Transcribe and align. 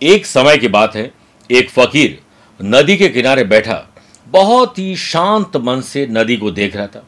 एक 0.00 0.26
समय 0.26 0.56
की 0.58 0.68
बात 0.68 0.94
है, 0.96 1.10
एक 1.50 1.70
फकीर 1.70 2.18
नदी 2.60 2.96
के 2.96 3.08
किनारे 3.08 3.44
बैठा, 3.44 3.84
बहुत 4.26 4.78
ही 4.78 4.94
शांत 4.96 5.56
मन 5.56 5.80
से 5.80 6.06
नदी 6.06 6.36
को 6.36 6.50
देख 6.50 6.76
रहा 6.76 6.86
था। 6.86 7.04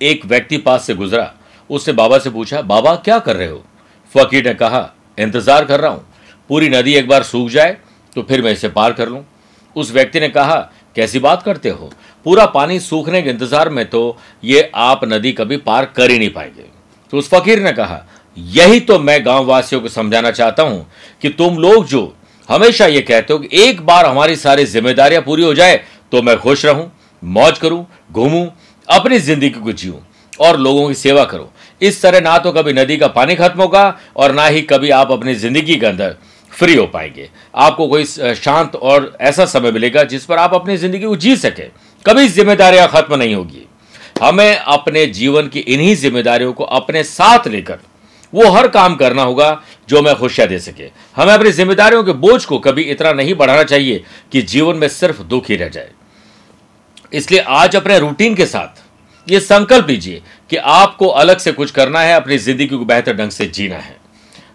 एक 0.00 0.24
व्यक्ति 0.26 0.56
पास 0.58 0.84
से 0.84 0.94
गुजरा 0.94 1.32
उसने 1.70 1.94
बाबा 1.94 2.18
से 2.18 2.30
पूछा, 2.30 2.60
बाबा, 2.62 2.94
क्या 2.94 3.18
कर 3.18 3.36
रहे 3.36 3.48
हो? 3.48 3.64
फकीर 4.14 4.46
ने 4.46 4.54
कहा, 4.54 4.90
इंतज़ार 5.18 5.64
कर 5.64 5.80
रहा 5.80 5.90
हूँ। 5.90 6.04
पूरी 6.50 6.68
नदी 6.68 6.94
एक 6.94 7.08
बार 7.08 7.22
सूख 7.22 7.48
जाए 7.50 7.76
तो 8.16 8.22
फिर 8.22 8.42
मैं 8.42 8.52
इसे 8.52 8.68
पार 8.68 8.92
कर 8.92 9.08
लूँ। 9.08 9.24
उस 9.76 9.92
व्यक्ति 9.92 10.20
ने 10.20 10.28
कहा, 10.28 10.56
कैसी 10.96 11.18
बात 11.18 11.42
करते 11.42 11.68
हो? 11.70 11.90
पूरा 12.26 12.46
पानी 12.48 12.78
सूखने 12.80 13.22
के 13.22 13.30
इंतज़ार 13.30 13.68
में 13.68 13.84
तो 13.86 14.16
ये 14.44 14.70
आप 14.74 15.04
नदी 15.04 15.32
कभी 15.32 15.56
पार 15.58 15.84
कर 15.96 16.10
ही 16.10 16.18
नहीं 16.18 16.30
पाएँगे। 16.30 16.64
तो 17.12 17.18
उस 17.18 17.28
फकीर 17.30 17.62
ने 17.62 17.72
कहा, 17.72 18.04
यही 18.36 18.80
तो 18.80 18.98
मैं 18.98 19.24
गाँव 19.26 19.44
वासियों 19.44 19.80
को 19.80 19.88
समझाना 19.88 20.30
चाहता 20.30 20.62
हूँ 20.62 20.86
कि 21.22 21.28
तुम 21.28 21.58
लोग 21.58 21.86
जो 21.86 22.14
हमेशा 22.48 22.86
ये 22.86 23.00
कहते 23.02 23.32
हो 23.32 23.38
कि 23.38 23.48
एक 23.62 23.80
बार 23.86 24.06
हमारी 24.06 24.36
सारी 24.36 24.64
जिम्मेदारियाँ 24.66 25.22
पूरी 25.22 25.42
हो 25.42 25.54
जाए 25.54 25.76
तो 26.12 26.22
मैं 26.22 26.38
खुश 26.38 26.64
रहूँ, 26.64 26.90
मौज 27.22 27.58
करूँ, 27.58 27.86
घूमूं, 28.10 28.46
अपनी 28.88 29.18
ज़िंदगी 29.20 29.50
को 29.50 29.72
जीऊं 29.72 29.98
और 30.38 30.58
लोगों 30.58 30.86
की 30.88 30.94
सेवा 30.94 31.24
करो। 31.24 31.50
इस 31.80 32.00
तरह 32.02 32.20
ना 32.20 32.36
तो 32.38 32.52
कभी 32.52 32.72
नदी 32.72 32.96
का 32.96 33.06
पानी 33.08 33.34
खत्म 33.36 33.60
होगा 33.60 33.98
और 34.16 34.32
ना 34.32 34.46
ही 34.46 34.62
कभी 34.64 34.90
आप 34.92 35.10
अपनी 35.12 35.34
ज़िंदगी 35.36 35.76
के 35.76 35.86
अंदर 35.86 36.16
फ्री 36.52 36.74
हो 36.76 36.86
पाएँगे। 36.86 37.28
आपको 37.56 37.86
कोई 37.88 38.04
शांत 38.04 38.76
और 38.76 39.16
ऐसा 39.20 39.44
समय 39.46 39.70
मिलेगा 39.72 40.04
जिस 40.04 40.24
पर 40.24 40.38
आप 40.38 40.54
अपनी 40.54 40.76
ज़िंदगी 40.76 41.04
को 41.04 41.16
जी 41.16 41.36
सके। 41.36 41.68
कभी 42.04 42.28
जिम्मेदारियाँ 42.28 42.88
खत्म 42.88 43.14
नहीं 43.14 43.34
होगी। 43.34 43.66
हमें 44.20 44.56
अपने 44.56 45.04
जीवन 45.08 45.48
की 45.48 45.60
इन्हीं 45.60 45.94
जिम्मेदारियों 45.96 46.52
को 46.52 46.64
अपने 46.64 47.02
साथ 47.04 47.46
लेकर 47.48 47.78
वो 48.32 48.50
हर 48.50 48.68
काम 48.68 48.94
करना 48.96 49.22
होगा 49.22 49.50
जो 49.88 49.98
हमें 49.98 50.14
खुशियाँ 50.14 50.48
दे 50.48 50.58
सके। 50.58 50.90
हमें 51.16 51.32
अपनी 51.34 51.52
जिम्मेदारियों 51.52 52.02
के 52.04 52.12
बोझ 52.14 52.44
को 52.44 52.58
कभी 52.58 52.82
इतना 52.84 53.12
नहीं 53.12 53.34
बढ़ाना 53.34 53.62
चाहिए 53.64 54.02
कि 54.32 54.42
जीवन 54.44 54.76
में 54.76 54.88
सिर्फ़ 54.88 55.22
दुख 55.24 55.48
ही 55.48 55.56
रह 55.56 55.68
जाए। 55.68 55.90
इसलिए 57.12 57.40
आज 57.40 57.76
अपने 57.76 57.98
रूटीन 57.98 58.34
के 58.34 58.46
साथ 58.46 58.82
ये 59.26 59.40
संकल्प 59.40 59.88
लीजिए 59.88 60.22
कि 60.50 60.56
आपको 60.56 61.06
अलग 61.06 61.38
से 61.38 61.52
कुछ 61.52 61.70
करना 61.70 62.00
है, 62.00 62.14
अपनी 62.14 62.38
ज़िंदगी 62.38 62.66
को 62.66 62.84
बेहतर 62.84 63.16
ढंग 63.16 63.30
से 63.30 63.46
जीना 63.46 63.76
है। 63.76 63.96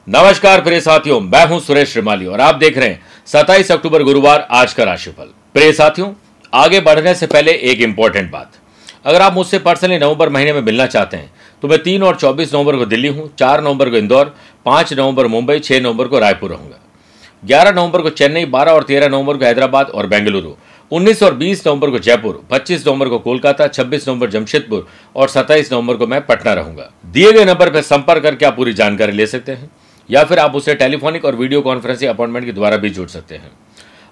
नमस्कार 0.10 0.62
प्रिय 0.62 0.80
साथियों, 0.82 1.20
मैं 1.22 1.46
हूँ 1.48 1.60
सुरेश 1.60 1.92
श्रीमाली 1.92 2.26
और 2.26 2.42
आप 2.42 2.56
देख 2.56 2.78
रहे 2.78 2.90
हैं 2.90 3.02
सत्ताईस 3.28 3.72
अक्टूबर 3.72 4.04
गुरुवार 4.04 4.48
आज 4.52 4.74
का 4.74 4.84
राशिफल। 4.84 5.34
प्रिय 5.54 5.72
साथियों, 5.74 6.12
आगे 6.54 6.80
बढ़ने 6.82 7.14
से 7.16 7.28
पहले 7.28 7.52
एक 7.52 7.82
इंपॉर्टेंट 7.82 8.32
बात। 8.32 8.60
अगर 9.06 9.22
आप 9.22 9.34
मुझसे 9.34 9.60
पर्सनली 9.60 9.98
नवंबर 10.00 10.30
महीने 10.30 10.54
में 10.54 10.62
मिलना 10.62 10.86
चाहते 10.88 11.18
हैं 11.18 11.32
तो 11.64 11.68
मैं 11.68 11.82
तीन 11.84 12.04
और 12.04 12.16
चौबीस 12.16 12.54
नवंबर 12.54 12.76
को 12.78 12.86
दिल्ली 12.86 13.08
हूँ, 13.08 13.30
चार 13.40 13.62
नवंबर 13.64 13.90
को 13.90 13.98
इंदौर, 13.98 14.34
पाँच 14.66 14.94
नवंबर 14.94 15.28
मुंबई, 15.28 15.60
छह 15.60 15.80
नवंबर 15.80 16.08
को 16.08 16.20
रायपुर 16.20 16.50
रहूँगा। 16.52 16.80
ग्यारह 17.44 17.72
नवंबर 17.72 18.02
को 18.02 18.10
चेन्नई, 18.12 18.46
बारह 18.48 18.72
और 18.72 18.84
तेरह 18.84 19.10
नवंबर 19.10 19.38
को 19.38 19.46
हैदराबाद 19.46 19.90
और 19.90 20.08
बेंगलुरु, 20.08 20.52
उन्नीस 20.92 21.24
और 21.24 21.34
बीस 21.34 21.66
नवंबर 21.68 21.90
को 21.90 22.00
जयपुर, 22.00 22.44
पच्चीस 22.52 22.88
नवंबर 22.88 23.10
को 23.10 23.20
कोलकाता, 23.20 23.68
छब्बीस 23.70 24.08
नवंबर 24.08 24.30
जमशेदपुर 24.30 24.88
और 25.16 25.30
सत्ताईस 25.30 25.72
नवंबर 25.74 25.96
को 25.96 26.08
मैं 26.08 26.26
पटना 26.26 26.54
रहूँगा। 26.54 26.90
दिए 27.06 27.32
गए 27.32 27.46
नंबर 27.46 27.70
पर 27.70 27.82
संपर्क 27.84 28.24
करके 28.24 28.46
आप 28.46 28.56
पूरी 28.56 28.74
जानकारी 28.74 29.12
ले 29.12 29.28
सकते 29.28 29.52
हैं, 29.52 29.70
या 30.10 30.24
फिर 30.24 30.40
आप 30.40 30.56
उसे 30.56 30.76
टेलीफोनिक 30.76 31.26
और 31.26 31.36
वीडियो 31.36 31.62
कॉन्फ्रेंसिंग 31.62 32.10
अपॉइंटमेंट 32.10 32.46
के 32.46 32.52
द्वारा 32.52 32.78
भी 32.78 32.90
जुड़ 32.90 33.08
सकते 33.10 33.36
हैं। 33.36 33.52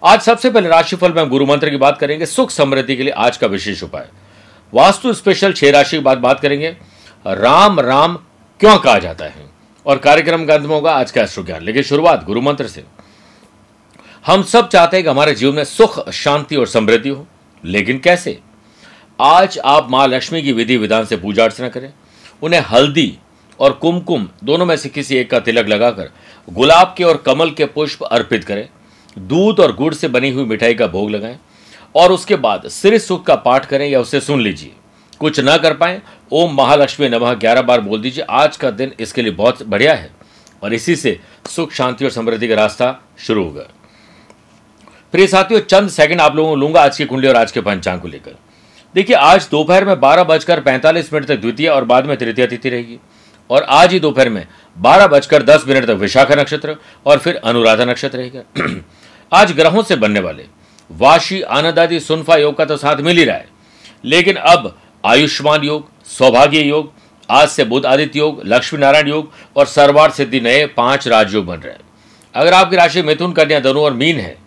आज 0.01 0.21
सबसे 0.21 0.49
पहले 0.49 0.69
राशिफल 0.69 1.13
में 1.13 1.29
गुरु 1.29 1.45
मंत्र 1.45 1.69
की 1.69 1.77
बात 1.77 1.97
करेंगे, 1.97 2.25
सुख 2.25 2.51
समृद्धि 2.51 2.95
के 2.95 3.03
लिए 3.03 3.13
आज 3.13 3.37
का 3.37 3.47
विशेष 3.47 3.83
उपाय। 3.83 4.07
वास्तु 4.73 5.13
स्पेशल 5.13 5.53
छह 5.53 5.71
राशि 5.71 5.97
की 5.97 6.03
बात 6.03 6.17
बात 6.17 6.39
करेंगे। 6.39 6.77
राम 7.27 7.79
राम 7.79 8.15
क्यों 8.59 8.77
कहा 8.77 8.99
जाता 8.99 9.25
है? 9.25 9.49
और 9.85 9.97
कार्यक्रम 9.97 10.45
का 10.45 10.53
अंत 10.53 10.63
में 10.63 10.75
होगा 10.75 10.91
आज 10.91 11.11
का 11.11 11.21
अश्रु 11.21 11.43
ज्ञान 11.43 11.63
लेकिन 11.63 11.83
शुरुआत 11.83 12.23
गुरु 12.23 12.41
मंत्र 12.41 12.67
से। 12.67 12.83
हम 14.25 14.43
सब 14.43 14.69
चाहते 14.69 14.97
हैं 14.97 15.03
कि 15.03 15.09
हमारे 15.09 15.35
जीवन 15.35 15.55
में 15.55 15.63
सुख, 15.63 16.09
शांति 16.09 16.55
और 16.55 16.67
समृद्धि 16.67 17.09
हो। 17.09 17.27
लेकिन 17.65 17.99
कैसे? 17.99 18.39
आज 19.21 19.59
आप 19.59 19.91
माँ 19.91 20.07
लक्ष्मी 20.07 20.41
की 20.41 20.53
विधि 20.53 20.77
विधान 20.77 21.05
से 21.05 21.17
पूजा 21.17 21.43
अर्चना 21.43 21.69
करें। 21.69 21.93
उन्हें 22.41 22.61
हल्दी 22.61 23.17
और 23.59 23.71
कुमकुम 23.71 24.29
दोनों 24.43 24.65
में 24.65 24.77
से 24.77 24.89
किसी 24.89 25.15
एक 25.15 25.31
का 25.31 25.39
तिलक 25.39 25.67
लगाकर 25.67 26.09
गुलाब 26.49 26.95
के 26.97 27.03
और 27.03 27.17
कमल 27.17 27.51
के 27.51 27.65
पुष्प 27.65 28.03
अर्पित 28.03 28.43
करें। 28.43 28.69
दूध 29.19 29.59
और 29.59 29.75
गुड़ 29.75 29.93
से 29.93 30.07
बनी 30.07 30.29
हुई 30.29 30.45
मिठाई 30.45 30.73
का 30.73 30.87
भोग 30.87 31.09
लगाएँ। 31.09 31.39
और 31.95 32.11
उसके 32.11 32.35
बाद 32.35 32.67
सिर 32.67 32.97
सुख 32.97 33.25
का 33.25 33.35
पाठ 33.35 33.65
करें 33.65 33.87
या 33.89 33.99
उसे 33.99 34.19
सुन 34.21 34.41
लीजिए। 34.41 34.71
कुछ 35.19 35.39
ना 35.39 35.57
कर 35.57 35.73
पाए, 35.73 36.01
ओम 36.31 36.53
महालक्ष्मी 36.55 37.09
नमः 37.09 37.33
ग्यारह 37.33 37.61
बार 37.61 37.81
बोल 37.81 38.01
दीजिए। 38.01 38.23
आज 38.29 38.57
का 38.57 38.71
दिन 38.71 38.91
इसके 38.99 39.21
लिए 39.21 39.31
बहुत 39.31 39.63
बढ़िया 39.63 39.93
है 39.93 40.09
और 40.63 40.73
इसी 40.73 40.95
से 40.95 41.19
सुख, 41.49 41.71
शांति 41.71 42.05
और 42.05 42.11
समृद्धि 42.11 42.47
का 42.47 42.55
रास्ता 42.55 42.95
शुरू 43.17 43.43
होगा। 43.43 43.67
प्रिय 45.13 45.27
साथियों, 45.27 45.59
चंद 45.59 45.89
सेकंड 45.89 46.21
आप 46.21 46.35
लोगों 46.35 46.49
को 46.49 46.55
लूँगा 46.55 46.81
आज 46.81 46.97
की 46.97 47.05
कुंडली 47.05 47.27
और 47.27 47.35
आज 47.35 47.51
के 47.51 47.61
पंचांग 47.61 48.01
को 48.01 48.07
लेकर। 48.07 48.35
देखिए, 48.95 49.15
आज 49.15 49.47
दोपहर 49.51 49.85
में 49.85 49.99
बारह 49.99 50.23
बजकर 50.23 50.59
पैंतालीस 50.59 51.13
मिनट 51.13 51.25
तक 51.25 51.39
द्वितीय 51.39 51.67
और 51.67 51.85
बाद 51.85 52.05
में 52.05 52.17
तृतीय 52.17 52.47
तिथि 52.47 52.69
रहेगी। 52.69 52.99
और 53.49 53.63
आज 53.63 53.91
ही 53.93 53.99
दोपहर 53.99 54.29
में 54.29 54.47
बारह 54.77 55.07
बजकर 55.07 55.43
दस 55.43 55.63
मिनट 55.67 55.85
तक 55.85 55.95
विशाखा 55.95 56.35
नक्षत्र 56.35 56.75
और 57.05 57.17
फिर 57.17 57.35
अनुराधा 57.35 57.85
नक्षत्र 57.85 58.17
रहेगा। 58.17 58.75
आज 59.33 59.51
ग्रहों 59.51 59.83
से 59.83 59.95
बनने 59.95 60.19
वाले 60.19 60.45
वाशी 60.91 61.41
आनंद 61.41 61.79
आदि 61.79 61.99
सुनफा 61.99 62.35
योग 62.35 62.55
का 62.57 62.65
तो 62.65 62.77
साथ 62.77 62.95
मिल 62.97 63.17
ही 63.17 63.23
रहा 63.23 63.35
है। 63.35 63.47
लेकिन 64.05 64.35
अब 64.35 64.75
आयुष्मान 65.03 65.63
योग, 65.63 65.87
सौभाग्य 66.07 66.61
योग, 66.61 66.91
आज 67.29 67.47
से 67.49 67.63
बुद्ध 67.63 67.85
आदित्य 67.85 68.19
योग 68.19 68.41
लक्ष्मी 68.45 68.79
नारायण 68.79 69.07
योग 69.07 69.31
और 69.55 69.65
सर्वार्थ 69.65 70.13
सिद्धि 70.13 70.39
नए 70.39 70.65
पाँच 70.67 71.07
राजयोग 71.07 71.45
बन 71.45 71.57
रहे 71.57 71.73
हैं। 71.73 71.79
अगर 72.35 72.53
आपकी 72.53 72.75
राशि 72.75 73.01
मिथुन, 73.01 73.33
कन्या 73.33 73.59
धनु 73.59 73.79
और 73.79 73.93
मीन 73.93 74.19
है 74.19 74.37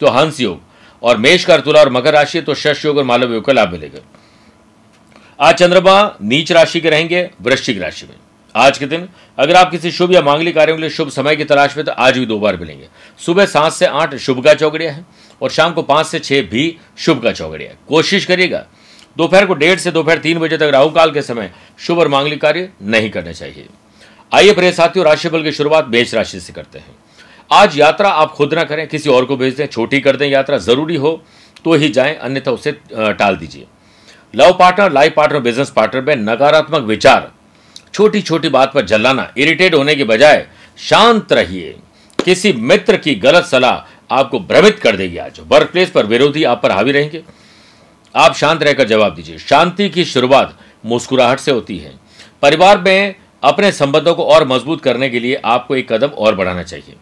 तो 0.00 0.10
हंस 0.10 0.40
योग 0.40 0.60
और 1.02 1.16
मेष 1.16 1.44
कर 1.44 1.60
तुला 1.60 1.80
और 1.80 1.90
मकर 1.90 2.12
राशि 2.12 2.40
तो 2.40 2.54
शश 2.54 2.84
योग 2.84 2.98
और 2.98 3.04
मालव 3.04 3.32
योग 3.32 3.44
का 3.44 3.52
लाभ 3.52 3.72
मिलेगा। 3.72 4.00
आज 5.38 5.54
चंद्रमा 5.54 6.16
नीच 6.22 6.52
राशि 6.52 6.80
के 6.80 6.90
रहेंगे, 6.90 7.30
वृश्चिक 7.42 7.80
राशि 7.82 8.06
में। 8.06 8.16
आज 8.54 8.78
के 8.78 8.86
दिन 8.86 9.08
अगर 9.38 9.56
आप 9.56 9.70
किसी 9.70 9.90
शुभ 9.90 10.12
या 10.12 10.20
मांगलिक 10.22 10.54
कार्यों 10.54 10.76
के 10.76 10.80
लिए 10.80 10.90
शुभ 10.90 11.08
समय 11.08 11.36
की 11.36 11.44
तलाश 11.44 11.76
में 11.76 11.84
तो 11.86 11.92
आज 11.92 12.18
भी 12.18 12.26
दो 12.26 12.38
बार 12.38 12.56
मिलेंगे। 12.56 12.88
सुबह 13.18 13.46
सात 13.46 13.72
से 13.72 13.86
आठ 13.86 14.14
शुभ 14.16 14.44
का 14.44 14.54
चौकड़िया 14.54 14.92
है 14.92 15.04
और 15.44 15.50
शाम 15.50 15.72
को 15.72 15.82
पाँच 15.84 16.06
से 16.06 16.18
छह 16.20 16.42
भी 16.42 16.76
शुभ 16.98 17.22
का 17.22 17.32
चौकड़िया 17.32 17.70
है। 17.70 17.78
कोशिश 17.88 18.24
करिएगा, 18.24 18.64
दोपहर 19.16 19.46
को 19.46 19.54
डेढ़ 19.54 19.78
से 19.78 19.90
दोपहर 19.92 20.18
तीन 20.18 20.38
बजे 20.38 20.56
तक 20.58 20.70
राहु 20.72 20.90
काल 20.90 21.10
के 21.10 21.22
समय 21.22 21.50
शुभ 21.78 21.98
और 21.98 22.08
मांगलिक 22.08 22.40
कार्य 22.40 22.68
नहीं 22.82 23.10
करने 23.10 23.34
चाहिए। 23.34 23.66
आइए 24.32 24.52
प्रिय 24.54 24.72
साथियों, 24.72 25.06
राशिफल 25.06 25.42
की 25.42 25.52
शुरुआत 25.52 25.88
मेष 25.88 26.14
राशि 26.14 26.40
से 26.40 26.52
करते 26.52 26.78
हैं। 26.78 26.94
आज 27.50 27.78
यात्रा 27.78 28.08
आप 28.10 28.32
खुद 28.32 28.54
ना 28.54 28.64
करें, 28.64 28.86
किसी 28.88 29.10
और 29.10 29.24
को 29.24 29.36
भेज 29.36 29.56
दें, 29.56 29.66
छोटी 29.66 30.00
कर 30.00 30.16
दें 30.16 30.26
यात्रा, 30.28 30.58
ज़रूरी 30.58 30.96
हो 30.96 31.20
तो 31.64 31.74
ही 31.74 31.88
जाएँ, 31.90 32.14
अन्यथा 32.16 32.50
उसे 32.50 32.72
टाल 32.92 33.36
दीजिए। 33.36 33.66
Love 34.34 34.52
partner, 34.52 34.92
life 34.92 35.14
partner, 35.16 35.40
business 35.40 35.70
partner 35.70 36.02
में 36.02 36.16
नकारात्मक 36.24 36.82
विचार 36.84 37.30
छोटी 37.94 38.20
छोटी 38.22 38.48
बात 38.50 38.72
पर 38.74 38.84
जलाना, 38.86 39.32
इरिटेट 39.38 39.74
होने 39.74 39.94
के 39.94 40.04
बजाय 40.04 40.46
शांत 40.78 41.32
रहिए। 41.32 41.76
किसी 42.18 42.52
मित्र 42.52 42.96
की 42.96 43.14
गलत 43.16 43.44
सलाह 43.44 43.93
आपको 44.14 44.38
भ्रमित 44.40 44.78
कर 44.78 44.96
देगी 44.96 45.16
आज। 45.18 45.40
वर्क 45.42 45.70
प्लेस 45.70 45.90
पर 45.90 46.06
विरोधी 46.06 46.44
आप 46.44 46.60
पर 46.62 46.70
हावी 46.70 46.92
रहेंगे। 46.92 47.22
आप 48.14 48.34
शांत 48.34 48.62
रहकर 48.62 48.88
जवाब 48.88 49.14
दीजिए। 49.14 49.38
शांति 49.40 49.88
की 49.88 50.04
शुरुआत 50.04 50.56
मुस्कुराहट 50.84 51.40
से 51.40 51.50
होती 51.50 51.78
है। 51.78 51.92
परिवार 52.42 52.80
में 52.80 53.14
अपने 53.42 53.70
संबंधों 53.72 54.14
को 54.14 54.24
और 54.24 54.46
मज़बूत 54.48 54.80
करने 54.82 55.08
के 55.10 55.20
लिए 55.20 55.40
आपको 55.46 55.76
एक 55.76 55.92
कदम 55.92 56.08
और 56.08 56.34
बढ़ाना 56.34 56.62
चाहिए। 56.62 56.94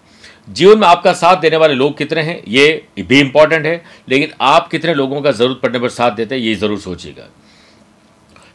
जीवन 0.50 0.78
में 0.78 0.86
आपका 0.88 1.12
साथ 1.12 1.36
देने 1.36 1.56
वाले 1.56 1.74
लोग 1.74 1.96
कितने 1.98 2.20
हैं, 2.20 2.42
ये 2.48 2.84
भी 3.00 3.20
इंपॉर्टेंट 3.20 3.66
है, 3.66 3.82
लेकिन 4.08 4.32
आप 4.42 4.68
कितने 4.68 4.94
लोगों 4.94 5.20
का 5.22 5.32
ज़रूरत 5.32 5.60
पड़ने 5.62 5.78
पर 5.78 5.88
साथ 5.91 6.10
देते 6.12 6.34
हैं, 6.34 6.42
ये 6.42 6.54
ज़रूर 6.54 6.78
सोचिएगा। 6.80 7.28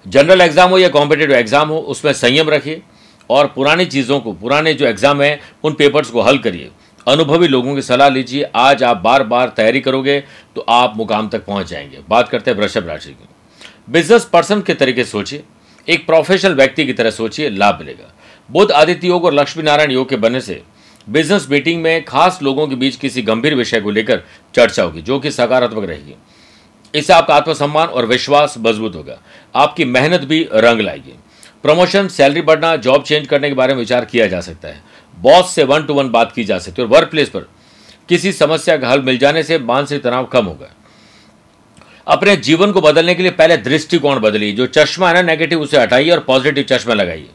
जनरल 0.06 0.42
एग्ज़ाम 0.42 0.70
हो 0.70 0.78
या 0.78 0.90
कॉम्पिटेटिव 0.90 1.36
एग्ज़ाम 1.36 1.70
हो, 1.70 1.78
उसमें 1.78 2.12
संयम 2.14 2.50
रखिए 2.50 2.82
और 3.30 3.48
पुरानी 3.48 3.86
चीज़ों 3.86 4.20
को, 4.20 4.34
पुराने 4.34 4.74
जो 4.74 4.86
एग्ज़ाम 4.86 5.22
है, 5.22 5.40
उन 5.64 5.74
पेपर्स 5.74 6.10
को 6.10 6.22
हल 6.22 6.38
करिए। 6.38 6.70
अनुभवी 7.08 7.48
लोगों 7.48 7.74
की 7.76 7.82
सलाह 7.82 8.10
लीजिए। 8.10 8.44
आज 8.56 8.82
आप 8.84 8.98
बार 8.98 9.24
बार 9.24 9.50
तैयारी 9.50 9.80
करोगे 9.82 10.20
तो 10.56 10.62
आप 10.62 10.94
मुकाम 10.98 11.28
तक 11.30 11.46
पहुँच 11.46 11.68
जाएँगे। 11.68 12.00
बात 12.10 12.30
करते 12.30 12.52
हैं 12.52 12.58
वृषभ 12.58 12.88
राशि 12.88 13.10
की। 13.10 13.28
बिज़नेस 13.90 14.26
पर्सन 14.26 14.62
के 14.62 14.74
तरीके 14.74 15.04
सोचिए। 15.04 15.44
एक 15.88 16.06
प्रोफेशनल 16.06 16.54
व्यक्ति 16.54 16.86
की 16.86 16.94
तरह 16.94 17.12
सोचिए, 17.12 17.50
लाभ 17.50 17.80
मिलेगा। 17.80 18.12
बुद्ध 18.50 18.72
आदित्य 18.72 19.08
योग 19.08 19.26
और 19.26 19.34
लक्ष्मी 19.34 19.64
नारायण 19.64 19.92
योग 19.92 20.10
के 20.10 20.16
बनने 20.16 20.42
से 20.42 20.62
बिज़नेस 21.10 21.48
मीटिंग 21.50 21.82
में 21.82 22.06
खास 22.06 22.40
लोगों 22.44 22.68
के 22.68 22.76
बीच 22.76 22.96
किसी 22.96 23.22
गंभीर 23.22 23.56
विषय 23.56 23.82
को 23.82 23.92
लेकर 23.92 24.22
चर्चा 24.56 24.84
होगी, 24.84 25.02
जो 25.02 25.20
कि 25.20 25.32
सकारात्मक 25.32 25.84
रहेगी। 25.84 26.16
इससे 26.96 27.14
आपका 27.14 27.36
आत्मसम्मान 27.36 27.88
और 27.88 28.06
विश्वास 28.06 28.56
मज़बूत 28.58 28.96
होगा। 28.96 29.18
आपकी 29.56 29.86
मेहनत 29.86 30.22
भी 30.22 30.48
रंग 30.54 30.82
लाएगी। 30.82 31.14
प्रमोशन 31.64 32.08
सैलरी 32.08 32.42
बढ़ना 32.42 32.76
जॉब 32.76 33.04
चेंज 33.04 33.28
करने 33.28 33.48
के 33.50 33.56
बारे 33.56 33.74
में 33.74 33.80
विचार 33.80 34.06
किया 34.06 34.28
जा 34.28 34.42
सकता 34.42 34.68
है। 34.68 34.97
बॉस 35.18 35.54
से 35.56 35.64
वन 35.64 35.84
टू 35.84 35.94
वन 35.94 36.10
बात 36.10 36.32
की 36.32 36.44
जा 36.44 36.58
सकती 36.60 36.82
है 36.82 36.88
और 36.88 36.94
वर्क 36.94 37.10
प्लेस 37.10 37.30
पर 37.30 37.48
किसी 38.10 38.32
समस्या 38.32 38.78
का 38.78 38.90
हल 38.90 39.02
मिल 39.02 39.18
जाने 39.18 39.44
से 39.44 39.60
मानसिक 39.60 40.02
तनाव 40.04 40.26
कम 40.26 40.46
होगा 40.46 40.74
अपने 42.08 42.36
जीवन 42.38 42.72
को 42.72 42.82
बदलने 42.82 43.16
के 43.16 43.24
लिए 43.24 43.32
पहले 43.32 43.58
दृष्टिकोण 43.58 44.20
बदलिए। 44.20 44.52
जो 44.52 44.66
चश्मा 44.68 45.08
है 45.08 45.14
ना 45.14 45.22
नेगेटिव 45.22 45.62
उसे 45.62 45.78
हटाइए 45.78 46.12
और 46.12 46.20
पॉजिटिव 46.20 46.66
चश्मा 46.70 46.94
लगाइए। 46.94 47.30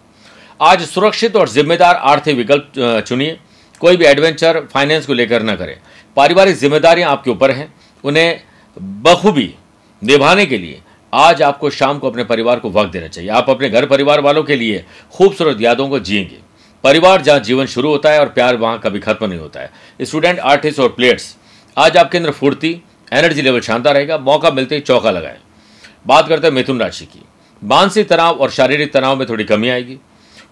आज 0.60 0.82
सुरक्षित 0.82 1.36
और 1.36 1.48
जिम्मेदार 1.48 1.94
आर्थिक 1.94 2.36
विकल्प 2.36 2.72
चुनिए। 3.06 3.38
कोई 3.80 3.96
भी 3.96 4.04
एडवेंचर 4.04 4.60
फाइनेंस 4.72 5.06
को 5.06 5.14
लेकर 5.14 5.42
न 5.42 5.56
करें। 5.56 5.76
पारिवारिक 6.16 6.56
जिम्मेदारियाँ 6.56 7.10
आपके 7.10 7.30
ऊपर 7.30 7.50
हैं। 7.50 7.72
उन्हें 8.04 8.40
बखूबी 8.76 9.54
निभाने 10.02 10.46
के 10.46 10.58
लिए 10.58 10.80
आज 11.12 11.42
आपको 11.42 11.70
शाम 11.70 11.98
को 11.98 12.10
अपने 12.10 12.24
परिवार 12.24 12.60
को 12.60 12.70
वक्त 12.70 12.92
देना 12.92 13.08
चाहिए। 13.08 13.30
आप 13.30 13.50
अपने 13.50 13.70
घर 13.70 13.86
परिवार 13.86 14.20
वालों 14.20 14.42
के 14.42 14.56
लिए 14.56 14.84
खूबसूरत 15.12 15.60
यादों 15.60 15.88
को 15.88 16.00
जिएँगे। 16.00 16.38
परिवार 16.84 17.22
जहाँ 17.22 17.38
जीवन 17.40 17.66
शुरू 17.66 17.88
होता 17.88 18.10
है 18.10 18.20
और 18.20 18.28
प्यार 18.28 18.56
वहाँ 18.56 18.78
कभी 18.78 19.00
खत्म 19.00 19.26
नहीं 19.26 19.38
होता 19.38 19.60
है। 19.60 19.70
स्टूडेंट, 20.02 20.38
आर्टिस्ट 20.38 20.80
और 20.80 20.88
प्लेयर्स, 20.88 21.34
आज 21.76 21.96
आपके 21.96 22.18
अंदर 22.18 22.30
फुर्ती, 22.30 22.70
एनर्जी 23.12 23.42
लेवल 23.42 23.60
शानदार 23.60 23.94
रहेगा, 23.94 24.18
मौका 24.18 24.50
मिलते 24.50 24.74
ही 24.74 24.80
चौका 24.80 25.10
लगाएँ। 25.10 25.38
बात 26.06 26.28
करते 26.28 26.46
हैं 26.46 26.54
मिथुन 26.54 26.80
राशि 26.80 27.04
की। 27.04 27.22
मानसिक 27.62 28.08
तनाव 28.08 28.38
और 28.38 28.50
शारीरिक 28.50 28.92
तनाव 28.92 29.16
में 29.16 29.28
थोड़ी 29.28 29.44
कमी 29.44 29.68
आएगी। 29.68 29.98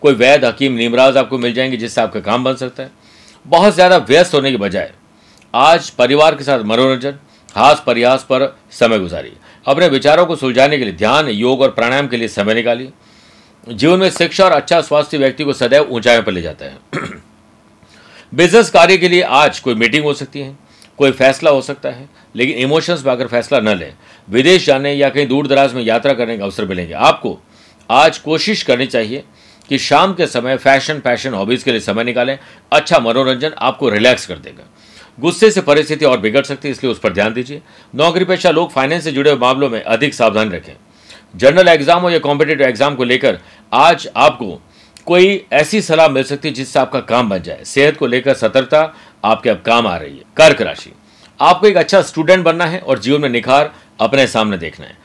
कोई 0.03 0.15
वैद 0.15 0.45
हकीम, 0.45 0.73
निमराज 0.73 1.17
आपको 1.17 1.39
मिल 1.39 1.55
जाएँगे, 1.55 1.77
जिससे 1.77 2.01
आपका 2.01 2.21
काम 2.21 2.45
बन 2.45 2.55
सकता 2.55 2.83
है। 2.83 2.91
बहुत 3.47 3.75
ज़्यादा 3.75 3.97
व्यस्त 3.99 4.35
होने 4.35 4.51
के 4.51 4.57
बजाय, 4.57 4.93
आज 5.55 5.91
परिवार 5.91 6.35
के 6.35 6.45
साथ 6.45 6.63
मनोरंजन 6.63 7.19
हास 7.55 7.83
प्रयास 7.85 8.23
पर 8.23 8.47
समय 8.71 8.99
गुजारिए। 8.99 9.37
अपने 9.67 9.89
विचारों 9.89 10.27
को 10.27 10.37
सुलझाने 10.37 10.79
के 10.79 10.85
लिए 10.85 10.93
ध्यान, 10.93 11.29
योग 11.29 11.61
और 11.61 11.71
प्राणायाम 11.71 12.09
के 12.09 12.17
लिए 12.17 12.29
समय 12.29 12.55
निकालिए। 12.55 12.93
जीवन 13.69 13.99
में 13.99 14.11
शिक्षा 14.11 14.45
और 14.45 14.53
अच्छा 14.53 14.81
स्वास्थ्य 14.81 15.19
व्यक्ति 15.19 15.45
को 15.45 15.53
सदैव 15.53 15.89
ऊंचाइयों 15.91 16.23
पर 16.23 16.33
ले 16.33 16.43
जाता 16.43 16.65
है। 16.65 16.79
बिज़नेस 18.35 18.71
कार्य 18.71 18.97
के 18.99 19.09
लिए 19.09 19.23
आज 19.23 19.59
कोई 19.61 19.75
मीटिंग 19.75 20.05
हो 20.05 20.15
सकती 20.15 20.41
है, 20.41 20.59
कोई 20.99 21.11
फैसला 21.11 21.51
हो 21.51 21.61
सकता 21.63 21.89
है, 21.89 22.09
लेकिन 22.37 22.57
इमोशंस 22.57 23.05
में 23.07 23.13
अगर 23.13 23.27
फैसला 23.27 23.61
न 23.61 23.69
लें, 23.69 23.95
विदेश 24.29 24.67
जाने 24.67 24.93
या 24.95 25.09
कहीं 25.09 25.27
दूर 25.27 25.47
दराज 25.47 25.75
में 25.75 25.83
यात्रा 25.83 26.15
करने 26.15 26.37
के 26.37 26.43
अवसर 26.43 26.65
मिलेंगे। 26.65 26.95
आपको 26.95 27.39
आज 27.91 28.19
कोशिश 28.19 28.63
करनी 28.63 28.87
चाहिए 28.87 29.25
कि 29.69 29.79
शाम 29.79 30.15
के 30.15 30.27
समय 30.27 30.57
फ़ैशन 30.57 31.01
पैशन 31.01 31.35
हॉबीज़ 31.35 31.65
के 31.65 31.71
लिए 31.71 31.81
समय 31.81 32.05
निकालें 32.05 32.39
अच्छा 32.73 32.99
मनोरंजन 32.99 33.53
आपको 33.59 33.89
रिलैक्स 33.89 34.27
कर 34.27 34.39
देगा। 34.39 34.69
गुस्से 35.21 35.51
से 35.51 35.61
परिस्थिति 35.61 36.05
और 36.05 36.21
बिगड़ 36.21 36.45
सकती 36.45 36.69
है, 36.69 36.73
इसलिए 36.73 36.93
उस 36.93 36.99
पर 36.99 37.13
ध्यान 37.13 37.33
दीजिए। 37.35 37.63
नौकरी 37.95 38.25
पेशा 38.25 38.51
लोग 38.51 38.71
फाइनेंस 38.71 39.05
से 39.05 39.13
जुड़े 39.13 39.35
मामलों 39.35 39.71
में 39.71 39.83
अधिक 39.83 40.15
सावधान 40.15 40.51
रखें। 40.51 40.75
जनरल 41.35 41.69
एग्ज़ाम 41.69 42.03
हो 42.03 42.11
या 42.11 42.19
कॉम्पिटेटिव 42.19 42.67
एग्ज़ाम 42.67 42.95
को 42.95 43.05
लेकर 43.05 43.39
आज 43.73 44.09
आपको 44.17 44.61
कोई 45.07 45.45
ऐसी 45.53 45.81
सलाह 45.83 46.09
मिल 46.09 46.25
सकती 46.25 46.49
है 46.49 46.55
जिससे 46.55 46.79
आपका 46.79 47.01
काम 47.03 47.29
बन 47.29 47.43
जाए। 47.43 47.65
सेहत 47.65 47.97
को 47.97 48.07
लेकर 48.07 48.35
सतर्कता 48.35 48.83
आपके 49.25 49.51
अब 49.51 49.63
काम 49.67 49.87
आ 49.87 49.97
रही 49.97 50.17
है। 50.17 50.25
कर्क 50.37 50.63
राशि। 50.63 50.93
आपको 51.41 51.67
एक 51.67 51.77
अच्छा 51.77 52.01
स्टूडेंट 52.03 52.45
बनना 52.45 52.65
है 52.67 52.79
और 52.81 52.99
जीवन 52.99 53.21
में 53.21 53.29
निखार 53.29 53.73
अपने 54.01 54.27
सामने 54.27 54.59
देखना 54.59 54.87
है। 54.87 54.97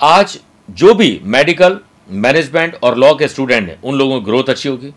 आज 0.00 0.38
जो 0.68 0.94
भी 0.94 1.20
मेडिकल 1.24 1.78
मैनेजमेंट 2.10 2.76
और 2.82 2.96
लॉ 2.98 3.14
के 3.14 3.28
स्टूडेंट 3.28 3.68
हैं, 3.68 3.80
उन 3.82 3.98
लोगों 3.98 4.18
की 4.20 4.24
ग्रोथ 4.24 4.50
अच्छी 4.50 4.68
होगी। 4.68 4.92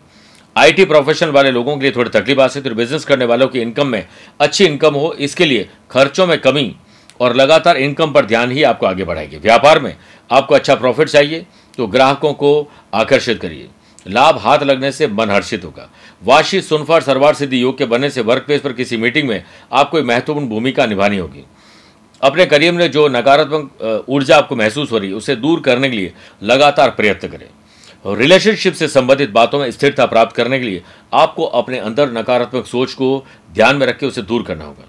आईटी 0.56 0.84
प्रोफेशनल 0.84 1.30
वाले 1.30 1.50
लोगों 1.50 1.76
के 1.76 1.82
लिए 1.82 1.92
थोड़ी 1.92 2.10
तकलीफ़ 2.10 2.40
आ 2.40 2.46
सकती 2.46 2.68
है। 2.68 2.74
बिज़नेस 2.74 3.04
करने 3.04 3.24
वालों 3.24 3.48
की 3.48 3.60
इनकम 3.60 3.86
में 3.86 4.06
अच्छी 4.40 4.64
इनकम 4.64 4.94
हो, 4.94 5.12
इसके 5.12 5.44
लिए 5.44 5.68
खर्चों 5.90 6.26
में 6.26 6.38
कमी 6.40 6.74
और 7.20 7.34
लगातार 7.34 7.76
इनकम 7.76 8.12
पर 8.12 8.26
ध्यान 8.26 8.50
ही 8.50 8.62
आपको 8.62 8.86
आगे 8.86 9.04
बढ़ाएगी। 9.04 9.36
व्यापार 9.36 9.80
में 9.80 9.94
आपको 10.30 10.54
अच्छा 10.54 10.74
प्रॉफिट 10.74 11.08
चाहिए 11.08 11.46
तो 11.78 11.86
ग्राहकों 11.86 12.32
को 12.34 12.70
आकर्षित 12.94 13.40
करिए। 13.40 13.68
लाभ 14.06 14.38
हाथ 14.38 14.62
लगने 14.62 14.90
से 14.92 15.06
मन 15.08 15.30
हर्षित 15.30 15.64
होगा। 15.64 15.88
वाशी, 16.22 16.60
सुनफार, 16.60 17.02
सरवार 17.02 17.34
सिद्धि 17.34 17.62
योग 17.62 17.78
के 17.78 17.84
बनने 17.84 18.10
से 18.10 18.20
वर्क 18.20 18.42
प्लेस 18.42 18.60
पर 18.60 18.72
किसी 18.72 18.96
मीटिंग 18.96 19.28
में 19.28 19.42
आपको 19.72 20.02
महत्वपूर्ण 20.02 20.48
भूमिका 20.48 20.86
निभानी 20.86 21.18
होगी। 21.18 21.44
अपने 22.22 22.46
करियर 22.46 22.72
में 22.72 22.90
जो 22.90 23.06
नकारात्मक 23.08 24.04
ऊर्जा 24.08 24.36
आपको 24.36 24.56
महसूस 24.56 24.92
हो 24.92 24.98
रही 24.98 25.08
है, 25.08 25.14
उसे 25.14 25.36
दूर 25.36 25.60
करने 25.60 25.90
के 25.90 25.96
लिए 25.96 26.12
लगातार 26.42 26.90
प्रयत्न 26.90 27.28
करें। 27.28 27.48
रिलेशनशिप 28.16 28.74
से 28.74 28.88
संबंधित 28.88 29.30
बातों 29.30 29.58
में 29.58 29.70
स्थिरता 29.70 30.06
प्राप्त 30.06 30.34
करने 30.36 30.58
के 30.58 30.64
लिए 30.64 30.82
आपको 31.12 31.44
अपने 31.44 31.78
अंदर 31.78 32.12
नकारात्मक 32.12 32.66
सोच 32.66 32.92
को 32.92 33.24
ध्यान 33.54 33.76
में 33.76 33.86
रख 33.86 33.98
के 33.98 34.06
उसे 34.06 34.22
दूर 34.22 34.42
करना 34.42 34.64
होगा। 34.64 34.84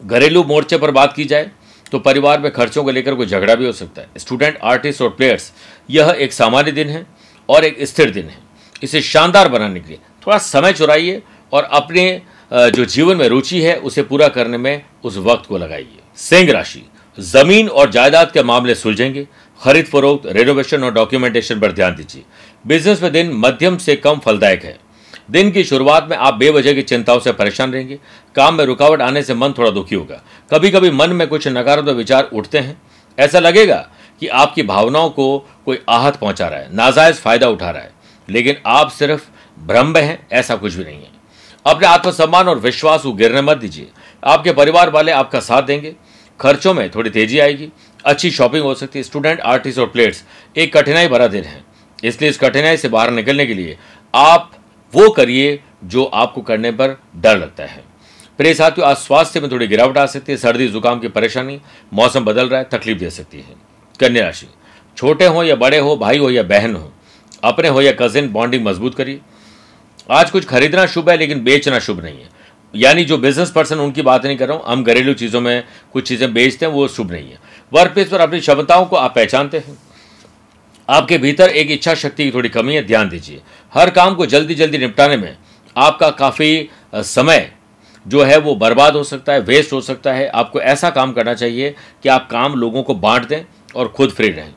घरेलू 0.00 0.42
मोर्चे 0.44 0.78
पर 0.78 0.90
बात 0.90 1.12
की 1.12 1.24
जाए 1.24 1.50
तो 1.92 1.98
परिवार 1.98 2.40
में 2.40 2.50
खर्चों 2.52 2.82
को 2.84 2.90
लेकर 2.90 3.14
कोई 3.14 3.26
झगड़ा 3.26 3.54
भी 3.54 3.66
हो 3.66 3.72
सकता 3.72 4.02
है। 4.02 4.08
स्टूडेंट, 4.18 4.58
आर्टिस्ट 4.62 5.02
और 5.02 5.08
प्लेयर्स, 5.10 5.52
यह 5.88 6.14
एक 6.18 6.32
सामान्य 6.32 6.72
दिन 6.72 6.88
है 6.88 7.04
और 7.48 7.64
एक 7.64 7.82
स्थिर 7.82 8.10
दिन 8.10 8.28
है। 8.28 8.38
इसे 8.82 9.02
शानदार 9.02 9.48
बनाने 9.48 9.80
के 9.80 9.88
लिए 9.88 9.98
थोड़ा 10.26 10.38
समय 10.38 10.72
चुराइए 10.72 11.22
और 11.52 11.64
अपने 11.64 12.22
जो 12.52 12.84
जीवन 12.84 13.16
में 13.16 13.28
रुचि 13.28 13.60
है, 13.62 13.76
उसे 13.76 14.02
पूरा 14.02 14.28
करने 14.28 14.58
में 14.58 14.82
उस 15.04 15.16
वक्त 15.18 15.46
को 15.46 15.58
लगाइए। 15.58 15.98
सिंह 16.18 16.52
राशि, 16.52 16.82
ज़मीन 17.18 17.68
और 17.68 17.90
जायदाद 17.90 18.30
के 18.30 18.42
मामले 18.42 18.74
सुलझेंगे। 18.74 19.26
खरीद 19.60 19.86
फरोख्त 19.86 20.26
रेनोवेशन 20.28 20.84
और 20.84 20.92
डॉक्यूमेंटेशन 20.92 21.60
पर 21.60 21.72
ध्यान 21.72 21.94
दीजिए। 21.96 22.22
बिज़नेस 22.64 23.02
में 23.02 23.12
दिन 23.12 23.30
मध्यम 23.34 23.76
से 23.78 23.96
कम 23.96 24.18
फलदायक 24.18 24.64
है। 24.64 24.78
दिन 25.30 25.50
की 25.50 25.64
शुरुआत 25.64 26.06
में 26.10 26.16
आप 26.16 26.34
बेवजह 26.34 26.72
की 26.72 26.82
चिंताओं 26.82 27.18
से 27.18 27.32
परेशान 27.32 27.72
रहेंगे। 27.72 27.98
काम 28.36 28.54
में 28.54 28.64
रुकावट 28.64 29.02
आने 29.02 29.22
से 29.22 29.34
मन 29.34 29.52
थोड़ा 29.58 29.70
दुखी 29.70 29.94
होगा। 29.94 30.22
कभी 30.50 30.70
कभी 30.70 30.90
मन 30.90 31.10
में 31.10 31.28
कुछ 31.28 31.48
नकारात्मक 31.48 31.94
विचार 31.96 32.30
उठते 32.32 32.58
हैं। 32.58 32.82
ऐसा 33.18 33.38
लगेगा 33.38 33.88
कि 34.20 34.26
आपकी 34.26 34.62
भावनाओं 34.62 35.10
को 35.10 35.38
कोई 35.64 35.82
आहत 35.88 36.16
पहुँचा 36.16 36.48
रहा 36.48 36.60
है, 36.60 36.76
नाजायज 36.76 37.16
फ़ायदा 37.16 37.48
उठा 37.48 37.70
रहा 37.70 37.82
है। 37.82 37.92
लेकिन 38.28 38.56
आप 38.66 38.90
सिर्फ़ 38.90 39.28
भ्रम 39.66 39.96
हैं, 39.96 40.26
ऐसा 40.32 40.56
कुछ 40.56 40.74
भी 40.74 40.84
नहीं 40.84 41.02
है। 41.02 41.10
अपने 41.66 41.86
आत्मसम्मान 41.86 42.48
और 42.48 42.58
विश्वास 42.58 43.02
को 43.02 43.12
गिरने 43.12 43.42
मत 43.42 43.56
दीजिए। 43.56 43.88
आपके 44.24 44.52
परिवार 44.52 44.90
वाले 44.90 45.12
आपका 45.12 45.40
साथ 45.40 45.62
देंगे। 45.62 45.96
खर्चों 46.40 46.74
में 46.74 46.90
थोड़ी 46.90 47.10
तेज़ी 47.10 47.38
आएगी। 47.38 47.68
अच्छी 48.04 48.30
शॉपिंग 48.30 48.62
हो 48.62 48.74
सकती 48.74 48.98
है। 48.98 49.02
स्टूडेंट, 49.02 49.40
आर्टिस्ट 49.40 49.78
और 49.78 49.86
प्लेयर्स, 49.86 50.24
एक 50.56 50.76
कठिनाई 50.76 51.08
भरा 51.08 51.26
दिन 51.26 51.44
है। 51.44 51.64
इसलिए 52.04 52.30
इस 52.30 52.38
कठिनाई 52.38 52.76
से 52.76 52.88
बाहर 52.88 53.10
निकलने 53.10 53.46
के 53.46 53.54
लिए 53.54 53.78
आप 54.14 54.52
वो 54.94 55.08
करिए 55.10 55.60
जो 55.84 56.04
आपको 56.04 56.40
करने 56.40 56.70
पर 56.70 56.96
डर 57.16 57.38
लगता 57.38 57.64
है। 57.64 57.82
प्रिय 58.38 58.54
साथियों, 58.54 58.88
आज 58.88 58.96
स्वास्थ्य 58.96 59.40
में 59.40 59.50
थोड़ी 59.50 59.66
गिरावट 59.66 59.98
आ 59.98 60.04
सकती 60.06 60.32
है, 60.32 60.38
सर्दी, 60.38 60.68
जुकाम 60.68 61.00
की 61.00 61.08
परेशानी, 61.08 61.60
मौसम 61.92 62.24
बदल 62.24 62.48
रहा 62.48 62.60
है, 62.60 62.68
तकलीफ़ 62.70 62.98
दे 62.98 63.10
सकती 63.10 63.38
है। 63.38 63.54
कन्या 64.00 64.24
राशि, 64.24 64.46
छोटे 64.96 65.26
हो 65.26 65.42
या 65.42 65.56
बड़े 65.56 65.78
हो, 65.78 65.96
भाई 65.96 66.18
हो 66.18 66.30
या 66.30 66.42
बहन 66.42 66.74
हो, 66.74 66.92
अपने 67.44 67.68
हो 67.68 67.82
या 67.82 67.92
कजिन 67.92 68.32
बॉन्डिंग 68.32 68.64
मज़बूत 68.66 68.94
करिए। 68.94 69.20
आज 70.10 70.30
कुछ 70.30 70.44
खरीदना 70.44 70.86
शुभ 70.86 71.10
है, 71.10 71.16
लेकिन 71.16 71.44
बेचना 71.44 71.78
शुभ 71.78 72.02
नहीं 72.02 72.20
है। 72.20 72.28
यानी 72.74 73.04
जो 73.04 73.18
बिज़नेस 73.18 73.50
पर्सन 73.50 73.78
उनकी 73.78 74.02
बात 74.02 74.26
नहीं 74.26 74.36
कर 74.36 74.48
रहा 74.48 74.56
हूँ, 74.56 74.64
हम 74.66 74.84
घरेलू 74.84 75.14
चीज़ों 75.14 75.40
में 75.40 75.64
कुछ 75.92 76.08
चीज़ें 76.08 76.32
बेचते 76.34 76.66
हैं, 76.66 76.72
वो 76.72 76.88
शुभ 76.88 77.12
नहीं 77.12 77.30
है। 77.30 77.38
वर्क 77.72 77.92
प्लेस 77.92 78.08
पर 78.08 78.20
अपनी 78.20 78.40
क्षमताओं 78.40 78.86
को 78.86 78.96
आप 78.96 79.14
पहचानते 79.14 79.58
हैं। 79.58 79.76
आपके 80.88 81.18
भीतर 81.18 81.48
एक 81.48 81.70
इच्छा 81.70 81.94
शक्ति 81.94 82.24
की 82.24 82.30
थोड़ी 82.30 82.48
कमी 82.48 82.74
है, 82.74 82.86
ध्यान 82.86 83.08
दीजिए। 83.08 83.40
हर 83.72 83.90
काम 83.90 84.14
को 84.14 84.26
जल्दी 84.26 84.54
जल्दी 84.54 84.78
निपटाने 84.78 85.16
में 85.16 85.36
आपका 85.76 86.10
काफ़ी 86.10 86.68
समय 86.94 87.50
जो 88.06 88.22
है 88.22 88.38
वो 88.38 88.54
बर्बाद 88.54 88.96
हो 88.96 89.02
सकता 89.04 89.32
है, 89.32 89.40
वेस्ट 89.40 89.72
हो 89.72 89.80
सकता 89.80 90.12
है। 90.12 90.28
आपको 90.28 90.60
ऐसा 90.60 90.90
काम 90.90 91.12
करना 91.12 91.34
चाहिए 91.34 91.74
कि 92.02 92.08
आप 92.08 92.28
काम 92.30 92.54
लोगों 92.54 92.82
को 92.82 92.94
बांट 92.94 93.28
दें 93.28 93.44
और 93.76 93.88
खुद 93.88 94.10
फ्री 94.10 94.28
रहें। 94.28 94.52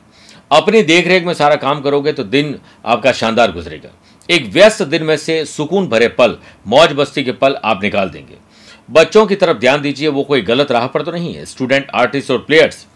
अपनी 0.50 0.82
देखरेख 0.82 1.24
में 1.24 1.32
सारा 1.34 1.56
काम 1.56 1.80
करोगे 1.80 2.12
तो 2.12 2.24
दिन 2.24 2.58
आपका 2.86 3.12
शानदार 3.12 3.52
गुजरेगा। 3.52 3.90
एक 4.28 4.46
व्यस्त 4.46 4.82
दिन 4.82 5.02
में 5.02 5.16
से 5.16 5.44
सुकून 5.44 5.88
भरे 5.88 6.08
पल, 6.08 6.36
मौज 6.66 6.92
बस्ती 6.92 7.24
के 7.24 7.32
पल 7.32 7.56
आप 7.64 7.82
निकाल 7.82 8.10
देंगे। 8.10 8.36
बच्चों 8.90 9.26
की 9.26 9.36
तरफ़ 9.36 9.58
ध्यान 9.58 9.80
दीजिए, 9.82 10.08
वो 10.08 10.22
कोई 10.22 10.40
गलत 10.42 10.70
राह 10.72 10.86
पर 10.86 11.02
तो 11.02 11.12
नहीं 11.12 11.34
है। 11.34 11.44
स्टूडेंट, 11.44 11.90
आर्टिस्ट 11.94 12.30
और 12.30 12.38
प्लेयर्स 12.38 12.86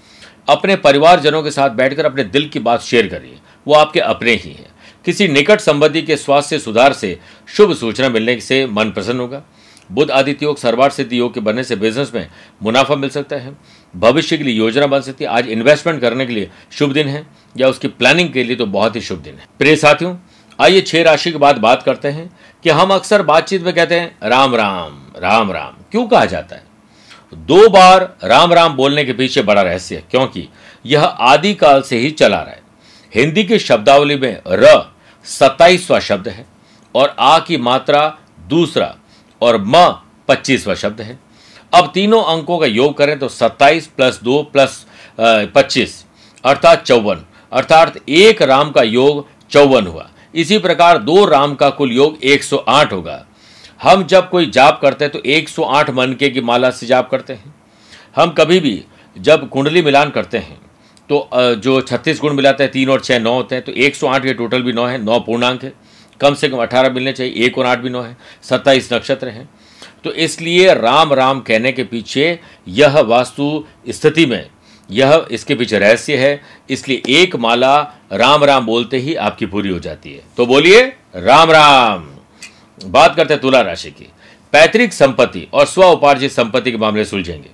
अपने 0.49 0.77
परिवारजनों 0.77 1.43
के 1.43 1.51
साथ 1.51 1.71
बैठकर 1.71 2.07
अपने 2.07 2.25
दिल 2.25 2.49
की 2.49 2.59
बात 2.59 2.81
शेयर 2.81 3.07
करिए। 3.07 3.39
वो 3.67 3.75
आपके 3.75 4.01
अपने 4.01 4.33
ही 4.33 4.51
हैं। 4.51 4.71
किसी 5.05 5.29
निकट 5.29 5.61
संबंधी 5.61 6.03
के 6.03 6.17
स्वास्थ्य 6.17 6.59
सुधार 6.59 6.93
से 6.93 7.19
शुभ 7.49 7.75
सूचना 7.75 8.09
मिलने 8.09 8.41
से 8.41 8.67
मन 8.67 8.91
प्रसन्न 8.91 9.21
होगा। 9.21 9.43
बुद्ध 9.93 10.11
आदित्य 10.11 10.47
योग 10.47 10.59
सर्वार 10.59 10.91
सिद्धि 10.91 11.19
योग 11.19 11.35
के 11.35 11.41
बनने 11.41 11.65
से 11.65 11.77
बिज़नेस 11.77 12.13
में 12.15 12.29
मुनाफा 12.63 12.97
मिल 12.97 13.11
सकता 13.11 13.37
है। 13.37 13.57
भविष्य 13.97 14.39
के 14.39 14.45
लिए 14.45 14.55
योजना 14.55 14.87
बन 14.87 15.01
सकती 15.01 15.25
है। 15.25 15.31
आज 15.31 15.49
इन्वेस्टमेंट 15.49 16.01
करने 16.01 16.27
के 16.27 16.33
लिए 16.33 16.51
शुभ 16.73 16.93
दिन 16.93 17.09
है, 17.09 17.27
या 17.57 17.69
उसकी 17.69 17.89
प्लानिंग 17.89 18.33
के 18.33 18.45
लिए 18.45 18.57
तो 18.57 18.67
बहुत 18.67 18.97
ही 18.97 19.01
शुभ 19.01 19.19
दिन 19.19 19.35
है। 19.35 19.47
प्रिय 19.59 19.77
साथियों, 19.77 20.17
आइए 20.61 20.81
छह 20.81 21.03
राशि 21.03 21.33
के 21.33 21.39
बाद 21.39 21.59
बात 21.59 21.83
करते 21.83 22.09
हैं 22.09 22.31
कि 22.63 22.71
हम 22.71 22.91
अक्सर 22.91 23.23
बातचीत 23.23 23.63
में 23.63 23.75
कहते 23.75 23.95
हैं, 23.95 24.19
राम 24.23 24.55
राम 24.55 25.03
राम 25.19 25.53
राम। 25.53 25.83
क्यों 25.91 26.07
कहा 26.07 26.25
जाता 26.25 26.57
है? 26.57 26.72
दो 27.33 27.69
बार 27.69 28.03
राम 28.25 28.53
राम 28.53 28.75
बोलने 28.77 29.05
के 29.05 29.13
पीछे 29.13 29.43
बड़ा 29.43 29.63
रहस्य 29.63 29.97
है, 29.97 30.03
क्योंकि 30.11 30.49
यह 30.87 31.05
आदिकाल 31.05 31.83
से 31.83 31.99
ही 31.99 32.11
चला 32.13 32.41
रहा 32.41 32.51
है। 32.51 32.61
हिंदी 33.13 33.45
की 33.45 33.59
शब्दावली 33.59 34.17
में 34.17 34.41
र 34.49 34.91
सत्ताईसवा 35.27 35.99
शब्द 36.01 36.29
है 36.29 36.45
और 36.95 37.15
आ 37.19 37.39
की 37.39 37.57
मात्रा 37.59 38.07
दूसरा 38.49 38.95
और 39.41 39.57
म 39.59 39.87
पच्चीसवा 40.29 40.75
शब्द 40.75 41.01
है। 41.01 41.19
अब 41.73 41.91
तीनों 41.95 42.23
अंकों 42.27 42.59
का 42.59 42.67
योग 42.67 42.97
करें 42.97 43.19
तो 43.19 43.29
सत्ताईस 43.31 43.87
प्लस 43.87 44.21
दो 44.23 44.43
प्लस 44.43 44.85
पच्चीस, 45.21 46.05
अर्थात 46.45 46.83
चौवन, 46.83 47.25
अर्थात 47.53 47.97
एक 48.09 48.43
राम 48.43 48.71
का 48.71 48.83
योग 48.83 49.27
चौवन 49.51 49.87
हुआ। 49.87 50.09
इसी 50.35 50.59
प्रकार 50.59 50.99
दो 50.99 51.25
राम 51.25 51.55
का 51.55 51.69
कुल 51.71 51.93
योग 51.93 52.19
108 52.25 52.93
होगा। 52.93 53.25
हम 53.83 54.05
जब 54.05 54.29
कोई 54.31 54.47
जाप 54.51 54.79
करते 54.83 55.05
हैं 55.05 55.13
तो 55.13 55.21
108 55.31 55.91
मनके 55.91 56.29
की 56.31 56.41
माला 56.43 56.71
से 56.71 56.87
जाप 56.87 57.09
करते 57.11 57.33
हैं। 57.33 57.55
हम 58.17 58.31
कभी 58.31 58.59
भी 58.61 58.83
जब 59.17 59.49
कुंडली 59.49 59.83
मिलान 59.83 60.11
करते 60.11 60.39
हैं 60.39 60.61
तो 61.11 61.29
जो 61.35 61.81
36 61.83 62.21
गुण 62.21 62.35
मिलाते 62.35 62.63
हैं, 62.63 62.73
तीन 62.73 62.91
और 62.91 63.01
छः 63.01 63.19
नौ 63.19 63.33
होते 63.35 63.55
हैं 63.55 63.65
तो 63.65 63.73
108 63.73 64.23
के 64.23 64.35
टोटल 64.35 64.63
भी 64.63 64.73
नौ 64.73 64.85
है, 64.87 65.03
नौ 65.05 65.19
पूर्णांक 65.21 65.65
है। 65.65 65.73
कम 66.21 66.35
से 66.35 66.49
कम 66.49 66.59
अठारह 66.59 66.91
मिलने 66.91 67.13
चाहिए, 67.13 67.33
एक 67.37 67.59
और 67.59 67.67
आठ 67.67 67.79
भी 67.79 67.91
नौ 67.91 68.03
है, 68.03 68.17
सत्ताईस 68.43 68.93
नक्षत्र 68.93 69.29
हैं। 69.29 69.49
तो 70.05 70.13
इसलिए 70.13 70.75
राम 70.75 71.13
राम 71.13 71.41
कहने 71.41 71.73
के 71.73 71.85
पीछे 71.85 72.39
यह 72.69 72.99
वास्तु 73.01 73.65
स्थिति 73.89 74.27
में, 74.27 74.47
यह 74.91 75.27
इसके 75.31 75.55
पीछे 75.55 75.79
रहस्य 75.79 76.17
है, 76.17 76.41
इसलिए 76.71 77.03
एक 77.13 77.37
माला 77.37 77.77
राम 78.13 78.45
राम 78.45 78.67
बोलते 78.67 78.99
ही 78.99 79.15
आपकी 79.17 79.47
पूरी 79.47 79.69
हो 79.69 79.79
जाती 79.81 80.13
है। 80.13 80.23
तो 80.37 80.47
बोलिए, 80.47 80.83
राम 81.17 81.51
राम। 81.51 82.12
बात 82.85 83.17
करते 83.17 83.35
हैं 83.35 83.41
तुला 83.41 83.61
राशि 83.61 83.91
की। 83.91 84.09
पैतृक 84.53 84.93
संपत्ति 84.93 85.47
और 85.53 85.67
स्व 85.67 85.85
उपार्जित 85.85 86.31
संपत्ति 86.31 86.71
के 86.71 86.77
मामले 86.77 87.05
सुलझेंगे। 87.05 87.51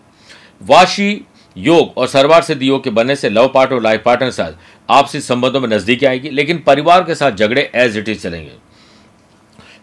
वाशी 0.62 1.20
योग 1.56 1.96
और 1.96 2.06
सर्वार 2.06 2.42
सिद्ध 2.42 2.62
योग 2.62 2.82
के 2.84 2.90
बनने 2.90 3.16
से 3.16 3.28
लव 3.28 3.48
पार्ट 3.48 3.72
और 3.72 3.82
लाइफ 3.82 4.02
पार्टनर 4.04 4.28
के 4.28 4.32
साथ 4.32 4.52
आपसी 4.88 5.20
संबंधों 5.20 5.60
में 5.60 5.68
नजदीकी 5.68 6.06
आएगी, 6.06 6.30
लेकिन 6.30 6.58
परिवार 6.58 7.04
के 7.04 7.14
साथ 7.14 7.32
झगड़े 7.32 7.70
एज 7.74 7.96
इट 7.96 8.08
इज़ 8.08 8.20
चलेंगे। 8.20 8.52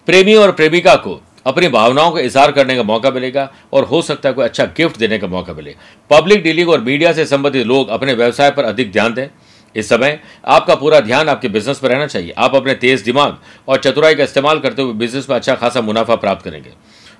प्रेमी 0.08 0.36
और 0.36 0.52
प्रेमिका 0.52 0.96
को 0.96 1.20
अपनी 1.46 1.68
भावनाओं 1.68 2.12
का 2.12 2.20
इजहार 2.20 2.52
करने 2.52 2.76
का 2.76 2.84
मौका 2.84 3.10
मिलेगा 3.12 3.50
और 3.74 3.84
हो 3.84 4.02
सकता 4.02 4.30
है 4.30 4.36
कोई 4.36 4.46
अच्छा 4.46 4.66
गिफ्ट 4.78 4.98
देने 4.98 5.18
का 5.18 5.28
मौका 5.28 5.54
मिले। 5.54 5.76
पब्लिक 6.12 6.44
डीलिंग 6.44 6.70
और 6.70 6.82
मीडिया 6.82 7.12
से 7.14 7.26
संबंधित 7.26 7.66
लोग 7.68 7.90
अपने 7.90 8.14
व्यवसाय 8.14 8.52
पर 8.52 8.64
अधिक 8.64 8.92
ध्यान 8.92 9.14
दें। 9.14 9.28
इस 9.76 9.90
समय 9.90 10.20
आपका 10.46 10.76
पूरा 10.76 11.00
ध्यान 11.00 11.30
आपके 11.30 11.48
बिज़नेस 11.48 11.80
पर 11.80 11.90
रहना 11.90 12.08
चाहिए। 12.08 12.34
आप 12.38 12.56
अपने 12.56 12.74
तेज 12.76 13.02
दिमाग 13.02 13.38
और 13.68 13.78
चतुराई 13.78 14.16
का 14.16 14.24
इस्तेमाल 14.24 14.60
करते 14.60 14.82
हुए 14.82 14.94
बिज़नेस 14.96 15.30
में 15.30 15.36
अच्छा 15.36 15.56
खासा 15.56 15.82
मुनाफा 15.82 16.16
प्राप्त 16.16 16.44
करेंगे। 16.44 16.74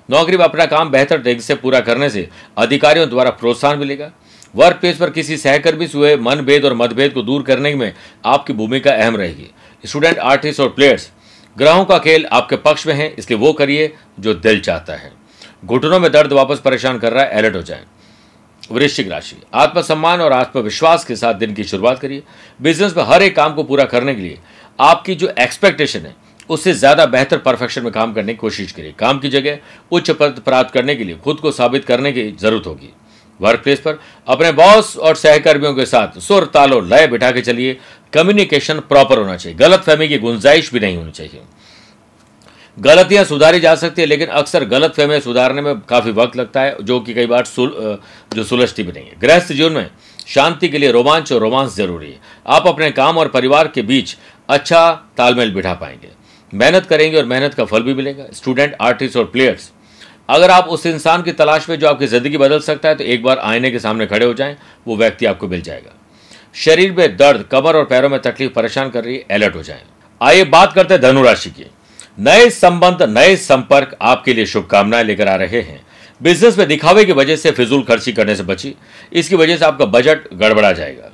नौकरी 0.08 0.36
में 0.36 0.44
अपना 0.44 0.66
काम 0.66 0.90
बेहतर 0.90 1.18
तरीके 1.18 1.40
से 1.40 1.54
पूरा 1.56 1.80
करने 1.80 2.10
से 2.10 2.28
अधिकारियों 2.58 3.08
द्वारा 3.08 3.30
प्रोत्साहन 3.32 3.78
मिलेगा। 3.78 4.10
वर्क 4.54 4.76
प्लेस 4.76 4.96
पर 4.96 5.10
किसी 5.10 5.36
सहकर्मी 5.36 5.86
से 5.86 5.98
हुए 5.98 6.16
मनभेद 6.18 6.64
और 6.64 6.74
मतभेद 6.74 7.12
को 7.12 7.22
दूर 7.22 7.42
करने 7.42 7.74
में 7.74 7.92
आपकी 8.24 8.52
भूमिका 8.52 8.92
अहम 8.92 9.16
रहेगी। 9.16 9.50
स्टूडेंट 9.84 10.18
आर्टिस्ट 10.18 10.60
और 10.60 10.68
प्लेयर्स 10.68 11.10
ग्रहों 11.56 11.84
का 11.84 11.98
खेल 11.98 12.26
आपके 12.26 12.56
पक्ष 12.58 12.86
में 12.86 12.94
है, 12.94 13.08
इसलिए 13.08 13.38
वो 13.38 13.52
करिए 13.52 13.92
जो 14.20 14.34
दिल 14.36 14.60
चाहता 14.60 14.92
है। 14.92 15.12
घुटनों 15.64 16.00
में 16.00 16.10
दर्द 16.12 16.32
वापस 16.32 16.58
परेशान 16.58 16.98
कर 16.98 17.12
रहा 17.12 17.24
है 17.24 17.30
अलर्ट 17.32 17.56
हो 17.56 17.62
जाए। 17.62 17.84
वृश्चिक 18.70 19.08
राशि। 19.08 19.36
आत्मसम्मान 19.54 20.20
और 20.20 20.32
आत्मविश्वास 20.32 21.04
के 21.04 21.16
साथ 21.16 21.34
दिन 21.34 21.54
की 21.54 21.64
शुरुआत 21.64 21.98
करिए। 21.98 22.22
बिज़नेस 22.60 22.96
में 22.96 23.02
हर 23.04 23.22
एक 23.22 23.36
काम 23.36 23.54
को 23.54 23.62
पूरा 23.64 23.84
करने 23.84 24.14
के 24.14 24.22
लिए 24.22 24.38
आपकी 24.78 25.14
जो 25.14 25.28
एक्सपेक्टेशन 25.38 26.00
है, 26.00 26.14
उससे 26.50 26.72
ज़्यादा 26.74 27.06
बेहतर 27.06 27.38
परफेक्शन 27.38 27.82
में 27.82 27.92
काम 27.92 28.12
करने 28.12 28.32
की 28.32 28.38
कोशिश 28.38 28.72
करिए। 28.72 28.94
काम 28.98 29.18
की 29.18 29.28
जगह 29.28 29.58
उच्च 29.92 30.10
पद 30.10 30.40
प्राप्त 30.44 30.72
करने 30.74 30.94
के 30.96 31.04
लिए 31.04 31.16
खुद 31.16 31.40
को 31.40 31.50
साबित 31.52 31.84
करने 31.84 32.12
की 32.12 32.30
ज़रूरत 32.32 32.66
होगी। 32.66 32.92
वर्क 33.40 33.60
प्लेस 33.60 33.80
पर 33.80 33.98
अपने 34.28 34.50
बॉस 34.52 34.96
और 34.96 35.14
सहकर्मियों 35.16 35.74
के 35.74 35.84
साथ 35.86 36.18
सुर, 36.20 36.44
तालो, 36.44 36.80
लय 36.82 37.06
बिठा 37.06 37.30
के 37.30 37.40
चलिए। 37.40 37.76
कम्युनिकेशन 38.12 38.80
प्रॉपर 38.82 39.18
होना 39.18 39.36
चाहिए। 39.36 39.58
गलत 39.58 39.80
फहमी 39.80 40.08
की 40.08 40.18
गुंजाइश 40.18 40.72
भी 40.72 40.80
नहीं 40.80 40.96
होनी 40.96 41.10
चाहिए। 41.10 41.40
गलतियाँ 42.78 43.22
सुधारी 43.24 43.60
जा 43.60 43.74
सकती 43.74 44.02
है 44.02 44.06
लेकिन 44.06 44.28
अक्सर 44.28 44.64
गलत 44.64 44.94
फहमियाँ 44.94 45.20
सुधारने 45.20 45.62
में 45.62 45.80
काफ़ी 45.80 46.10
वक्त 46.12 46.36
लगता 46.36 46.62
है 46.62 46.76
जो 46.80 46.98
कि 47.00 47.14
कई 47.14 47.26
बार 47.26 47.44
सुल, 47.44 47.98
जो 48.34 48.44
सुलझती 48.44 48.82
भी 48.82 48.92
नहीं 48.92 49.04
है। 49.04 49.14
गृहस्थ 49.20 49.52
जीवन 49.52 49.72
में 49.72 49.90
शांति 50.26 50.68
के 50.68 50.78
लिए 50.78 50.90
रोमांच 50.92 51.32
और 51.32 51.40
रोमांस 51.40 51.76
ज़रूरी 51.76 52.06
है। 52.06 52.18
आप 52.46 52.66
अपने 52.66 52.90
काम 52.90 53.18
और 53.18 53.28
परिवार 53.28 53.68
के 53.68 53.82
बीच 53.82 54.16
अच्छा 54.48 54.90
तालमेल 55.16 55.52
बिठा 55.54 55.72
पाएँगे। 55.74 56.08
मेहनत 56.52 56.86
करेंगे 56.86 57.16
और 57.18 57.24
मेहनत 57.24 57.54
का 57.54 57.64
फल 57.64 57.82
भी 57.82 57.94
मिलेगा। 57.94 58.24
स्टूडेंट 58.32 58.74
आर्टिस्ट 58.80 59.16
और 59.16 59.24
प्लेयर्स 59.26 59.70
अगर 60.28 60.50
आप 60.50 60.68
उस 60.68 60.84
इंसान 60.86 61.22
की 61.22 61.32
तलाश 61.32 61.68
में 61.68 61.78
जो 61.78 61.88
आपकी 61.88 62.06
ज़िंदगी 62.06 62.38
बदल 62.38 62.60
सकता 62.60 62.88
है 62.88 62.94
तो 62.94 63.04
एक 63.04 63.22
बार 63.22 63.38
आईने 63.40 63.70
के 63.70 63.78
सामने 63.78 64.06
खड़े 64.06 64.26
हो 64.26 64.34
जाएँ 64.34 64.56
वो 64.86 64.96
व्यक्ति 64.96 65.26
आपको 65.26 65.48
मिल 65.48 65.60
जाएगा। 65.62 65.94
शरीर 66.56 66.92
में 66.92 67.16
दर्द 67.16 67.42
कमर 67.50 67.76
और 67.76 67.84
पैरों 67.86 68.08
में 68.08 68.20
तकलीफ़ 68.22 68.52
परेशान 68.52 68.90
कर 68.90 69.04
रही 69.04 69.14
है 69.14 69.24
अलर्ट 69.30 69.56
हो 69.56 69.62
जाए। 69.62 69.82
आइए 70.20 70.44
बात 70.46 70.72
करते 70.72 70.94
हैं 70.94 71.02
धनुराशि 71.02 71.50
की। 71.50 71.66
नए 72.18 72.50
संबंध, 72.50 73.02
नए 73.02 73.36
संपर्क 73.36 73.96
आपके 74.02 74.34
लिए 74.34 74.46
शुभकामनाएँ 74.46 75.04
लेकर 75.04 75.28
आ 75.28 75.34
रहे 75.34 75.60
हैं। 75.60 75.86
बिज़नेस 76.22 76.58
में 76.58 76.68
दिखावे 76.68 77.04
की 77.04 77.12
वजह 77.12 77.36
से 77.36 77.50
फिजूल 77.50 77.82
खर्ची 77.82 78.12
करने 78.12 78.36
से 78.36 78.42
बची। 78.42 78.74
इसकी 79.12 79.36
वजह 79.36 79.56
से 79.56 79.64
आपका 79.64 79.84
बजट 79.84 80.34
गड़बड़ा 80.34 80.72
जाएगा। 80.72 81.10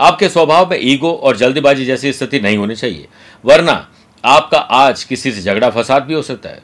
आपके 0.00 0.28
स्वभाव 0.28 0.70
में 0.70 0.78
ईगो 0.82 1.12
और 1.12 1.36
जल्दीबाजी 1.36 1.84
जैसी 1.84 2.12
स्थिति 2.12 2.40
नहीं 2.40 2.56
होनी 2.56 2.74
चाहिए। 2.74 3.06
वरना 3.44 3.88
आपका 4.24 4.58
आज 4.58 5.04
किसी 5.04 5.32
से 5.32 5.42
झगड़ा, 5.42 5.70
फसाद 5.70 6.02
भी 6.02 6.14
हो 6.14 6.22
सकता 6.22 6.48
है। 6.48 6.62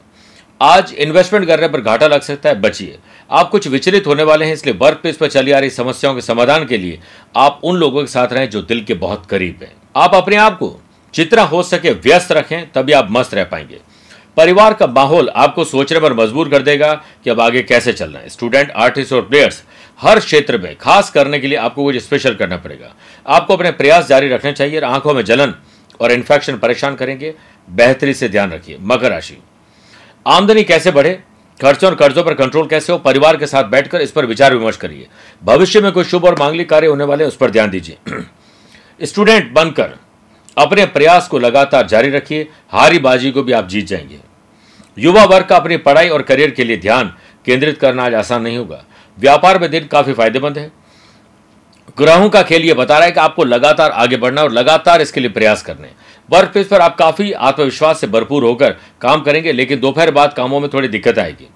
आज 0.61 0.93
इन्वेस्टमेंट 0.93 1.47
करने 1.47 1.67
पर 1.67 1.81
घाटा 1.81 2.07
लग 2.07 2.21
सकता 2.21 2.49
है, 2.49 2.61
बचिए। 2.61 2.97
आप 3.31 3.49
कुछ 3.49 3.67
विचलित 3.67 4.07
होने 4.07 4.23
वाले 4.23 4.45
हैं, 4.45 4.53
इसलिए 4.53 4.75
वर्क 4.75 4.97
प्लेस 4.97 5.17
पर 5.17 5.27
चली 5.27 5.51
आ 5.51 5.59
रही 5.59 5.69
समस्याओं 5.69 6.15
के 6.15 6.21
समाधान 6.21 6.65
के 6.65 6.77
लिए 6.77 6.99
आप 7.35 7.61
उन 7.63 7.75
लोगों 7.75 8.01
के 8.01 8.07
साथ 8.07 8.33
रहें 8.33 8.49
जो 8.49 8.61
दिल 8.61 8.83
के 8.83 8.93
बहुत 8.93 9.25
करीब 9.25 9.59
हैं। 9.61 9.71
आप 9.95 10.15
अपने 10.15 10.35
आप 10.35 10.57
को 10.57 10.81
जितना 11.15 11.41
हो 11.41 11.63
सके 11.63 11.91
व्यस्त 11.91 12.31
रखें, 12.31 12.71
तभी 12.71 12.91
आप 12.91 13.07
मस्त 13.11 13.33
रह 13.33 13.43
पाएँगे। 13.43 13.79
परिवार 14.37 14.73
का 14.73 14.87
माहौल 14.87 15.29
आपको 15.29 15.63
सोचने 15.63 15.99
पर 15.99 16.13
मजबूर 16.13 16.49
कर 16.49 16.61
देगा 16.61 16.93
कि 17.23 17.29
अब 17.29 17.41
आगे 17.41 17.63
कैसे 17.63 17.93
चलना 17.93 18.19
है। 18.19 18.29
स्टूडेंट 18.29 18.71
आर्टिस्ट 18.71 19.13
और 19.13 19.21
प्लेयर्स 19.21 19.63
हर 20.01 20.19
क्षेत्र 20.19 20.57
में, 20.57 20.75
खास 20.75 21.09
करने 21.09 21.39
के 21.39 21.47
लिए 21.47 21.57
आपको 21.57 21.83
कुछ 21.83 21.95
स्पेशल 21.95 22.35
करना 22.35 22.57
पड़ेगा। 22.57 22.95
आपको 23.27 23.53
अपने 23.53 23.71
प्रयास 23.71 24.07
जारी 24.07 24.29
रखने 24.29 24.51
चाहिए 24.51 24.81
आँखों 24.81 25.13
में 25.13 25.25
जलन 25.25 25.55
और 25.99 26.11
इन्फेक्शन 26.11 26.57
परेशान 26.57 26.95
करेंगे। 26.95 27.33
बेहतरी 27.69 28.13
से 28.13 28.29
ध्यान 28.29 28.51
रखिए। 28.51 28.77
मकर 28.81 29.09
राशि। 29.09 29.37
आमदनी 30.27 30.63
कैसे 30.63 30.91
बढ़े? 30.91 31.19
खर्चों 31.61 31.89
और 31.89 31.95
कर्जों 31.95 32.23
पर 32.23 32.33
कंट्रोल 32.33 32.67
कैसे 32.67 32.93
हो? 32.93 32.99
परिवार 32.99 33.37
के 33.37 33.47
साथ 33.47 33.63
बैठकर 33.63 34.01
इस 34.01 34.11
पर 34.11 34.25
विचार 34.25 34.55
विमर्श 34.55 34.77
करिए। 34.77 35.07
भविष्य 35.43 35.81
में 35.81 35.91
कोई 35.91 36.03
शुभ 36.03 36.25
और 36.25 36.39
मांगलिक 36.39 36.69
कार्य 36.69 36.87
होने 36.87 37.03
वाले 37.03 37.23
उस 37.23 37.35
पर 37.35 37.51
ध्यान 37.51 37.69
दीजिए। 37.69 37.97
स्टूडेंट 39.03 39.53
बनकर 39.53 39.95
अपने 40.57 40.85
प्रयास 40.85 41.27
को 41.27 41.39
लगातार 41.39 41.87
जारी 41.87 42.09
रखिए। 42.09 42.47
हारी 42.71 42.99
बाजी 42.99 43.31
को 43.31 43.43
भी 43.43 43.51
आप 43.51 43.67
जीत 43.67 43.87
जाएँगे। 43.87 44.19
युवा 44.97 45.23
वर्ग 45.23 45.45
का 45.45 45.55
अपनी 45.55 45.77
पढ़ाई 45.77 46.09
और 46.09 46.21
करियर 46.21 46.51
के 46.51 46.63
लिए 46.63 46.77
ध्यान 46.77 47.13
केंद्रित 47.45 47.77
करना 47.77 48.05
आज 48.05 48.13
आसान 48.13 48.41
नहीं 48.41 48.57
होगा। 48.57 48.85
व्यापार 49.19 49.59
में 49.59 49.71
दिन 49.71 49.85
काफ़ी 49.85 50.13
फ़ायदेमंद 50.13 50.57
है। 50.57 50.71
ग्रहों 51.97 52.29
का 52.29 52.41
खेल 52.43 52.61
ये 52.61 52.73
बता 52.73 52.97
रहा 52.97 53.05
है 53.05 53.11
कि 53.11 53.19
आपको 53.19 53.43
लगातार 53.43 53.91
आगे 53.91 54.17
बढ़ना 54.17 54.41
और 54.41 54.51
लगातार 54.51 55.01
इसके 55.01 55.19
लिए 55.19 55.29
प्रयास 55.29 55.63
करने। 55.63 55.89
वर्क 56.31 56.49
प्लेस 56.49 56.67
पर 56.67 56.81
आप 56.81 56.97
काफ़ी 56.97 57.31
आत्मविश्वास 57.31 58.01
से 58.01 58.07
भरपूर 58.07 58.43
होकर 58.43 58.75
काम 59.01 59.21
करेंगे, 59.21 59.51
लेकिन 59.51 59.79
दोपहर 59.79 60.11
बाद 60.11 60.33
कामों 60.33 60.59
में 60.59 60.69
थोड़ी 60.73 60.87
दिक्कत 60.87 61.19
आएगी। 61.19 61.47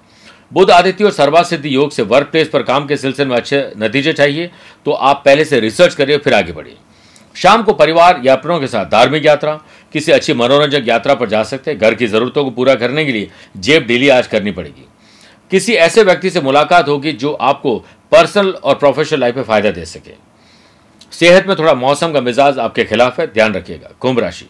बुद्ध 0.54 0.72
आदित्य 0.72 1.04
और 1.04 1.12
सर्वासिद्धि 1.12 1.76
योग 1.76 1.92
से 1.92 2.02
वर्क 2.02 2.28
प्लेस 2.28 2.50
पर 2.50 2.64
काम 2.64 2.88
के 2.88 2.98
सिलसिले 2.98 3.30
में 3.30 3.36
अच्छे 3.36 3.74
नतीजे 3.78 4.14
चाहिए। 4.14 4.52
तो 4.86 4.92
आप 4.92 5.22
पहले 5.26 5.46
से 5.46 5.60
रिसर्च 5.60 5.96
करिए, 5.96 6.18
फिर 6.18 6.34
आगे 6.34 6.52
बढ़िए। 6.52 6.76
शाम 7.40 7.64
को 7.64 7.74
परिवार 7.74 8.22
या 8.24 8.34
अपनों 8.34 8.60
के 8.60 8.68
साथ 8.68 8.86
धार्मिक 8.86 9.26
यात्रा, 9.26 9.54
किसी 9.94 10.12
अच्छी 10.12 10.34
मनोरंजक 10.34 10.88
यात्रा 10.88 11.14
पर 11.16 11.30
जा 11.30 11.44
सकते 11.44 11.72
हैं। 11.72 11.80
घर 11.80 11.94
की 11.94 12.08
जरूरतों 12.08 12.44
को 12.44 12.52
पूरा 12.52 12.76
करने 12.76 13.06
के 13.06 13.12
लिए 13.12 13.30
जेब 13.58 13.86
डेली 13.88 14.10
आज 14.10 14.28
करनी 14.28 14.52
पड़ेगी। 14.52 14.86
किसी 15.52 15.74
ऐसे 15.76 16.04
व्यक्ति 16.04 16.30
से 16.30 16.42
मुलाकात 16.42 16.88
होगी 16.88 17.12
जो 17.14 17.32
आपको 17.32 17.78
पर्सनल 18.12 18.50
और 18.54 18.76
प्रोफेशनल 18.76 19.20
लाइफ 19.20 19.36
में 19.36 19.44
फ़ायदा 19.44 19.72
दे 19.72 19.86
सके। 19.86 20.14
सेहत 21.12 21.48
में 21.48 21.56
थोड़ा 21.58 21.74
मौसम 21.74 22.12
का 22.12 22.22
मिजाज 22.22 22.60
आपके 22.60 22.84
खिलाफ 22.84 23.20
है, 23.20 23.28
ध्यान 23.28 23.54
रखिएगा। 23.54 23.90
कुंभ 24.00 24.20
राशि। 24.20 24.46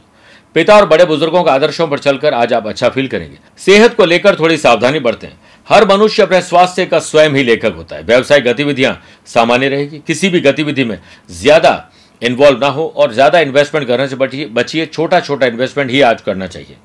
पिता 0.56 0.76
और 0.76 0.86
बड़े 0.86 1.06
बुज़ुर्गों 1.06 1.44
के 1.44 1.52
आदर्शों 1.52 1.88
पर 1.88 2.00
चलकर 2.00 2.34
आज 2.34 2.54
आप 2.54 2.68
अच्छा 2.68 2.90
फील 2.90 3.08
करेंगे। 3.08 3.38
सेहत 3.58 3.96
को 3.96 4.06
लेकर 4.06 4.40
थोड़ी 4.40 4.58
सावधानी 4.58 5.00
बरतें। 5.00 5.30
हर 5.68 5.88
मनुष्य 5.88 6.24
अपने 6.24 6.42
स्वास्थ्य 6.42 6.86
का 6.86 7.00
स्वयं 7.00 7.30
ही 7.30 7.44
लेखक 7.44 7.74
होता 7.76 7.96
है। 7.96 8.04
व्यवसायिक 8.04 8.44
गतिविधियाँ 8.46 9.00
सामान्य 9.26 9.70
रहेगी। 9.70 10.02
किसी 10.08 10.30
भी 10.30 10.40
गतिविधि 10.42 10.84
में 10.84 10.98
ज़्यादा 11.32 11.89
इन्वॉल्व 12.22 12.60
ना 12.60 12.68
हो 12.68 12.86
और 12.96 13.14
ज़्यादा 13.14 13.40
इन्वेस्टमेंट 13.40 13.88
करने 13.88 14.08
से 14.08 14.16
बचिए 14.16 14.46
बचिए 14.48 14.86
छोटा 14.86 15.20
छोटा 15.20 15.48
इन्वेस्टमेंट 15.48 15.92
ही 15.92 16.02
आज 16.02 16.22
करना 16.22 16.48
चाहिए। 16.48 16.78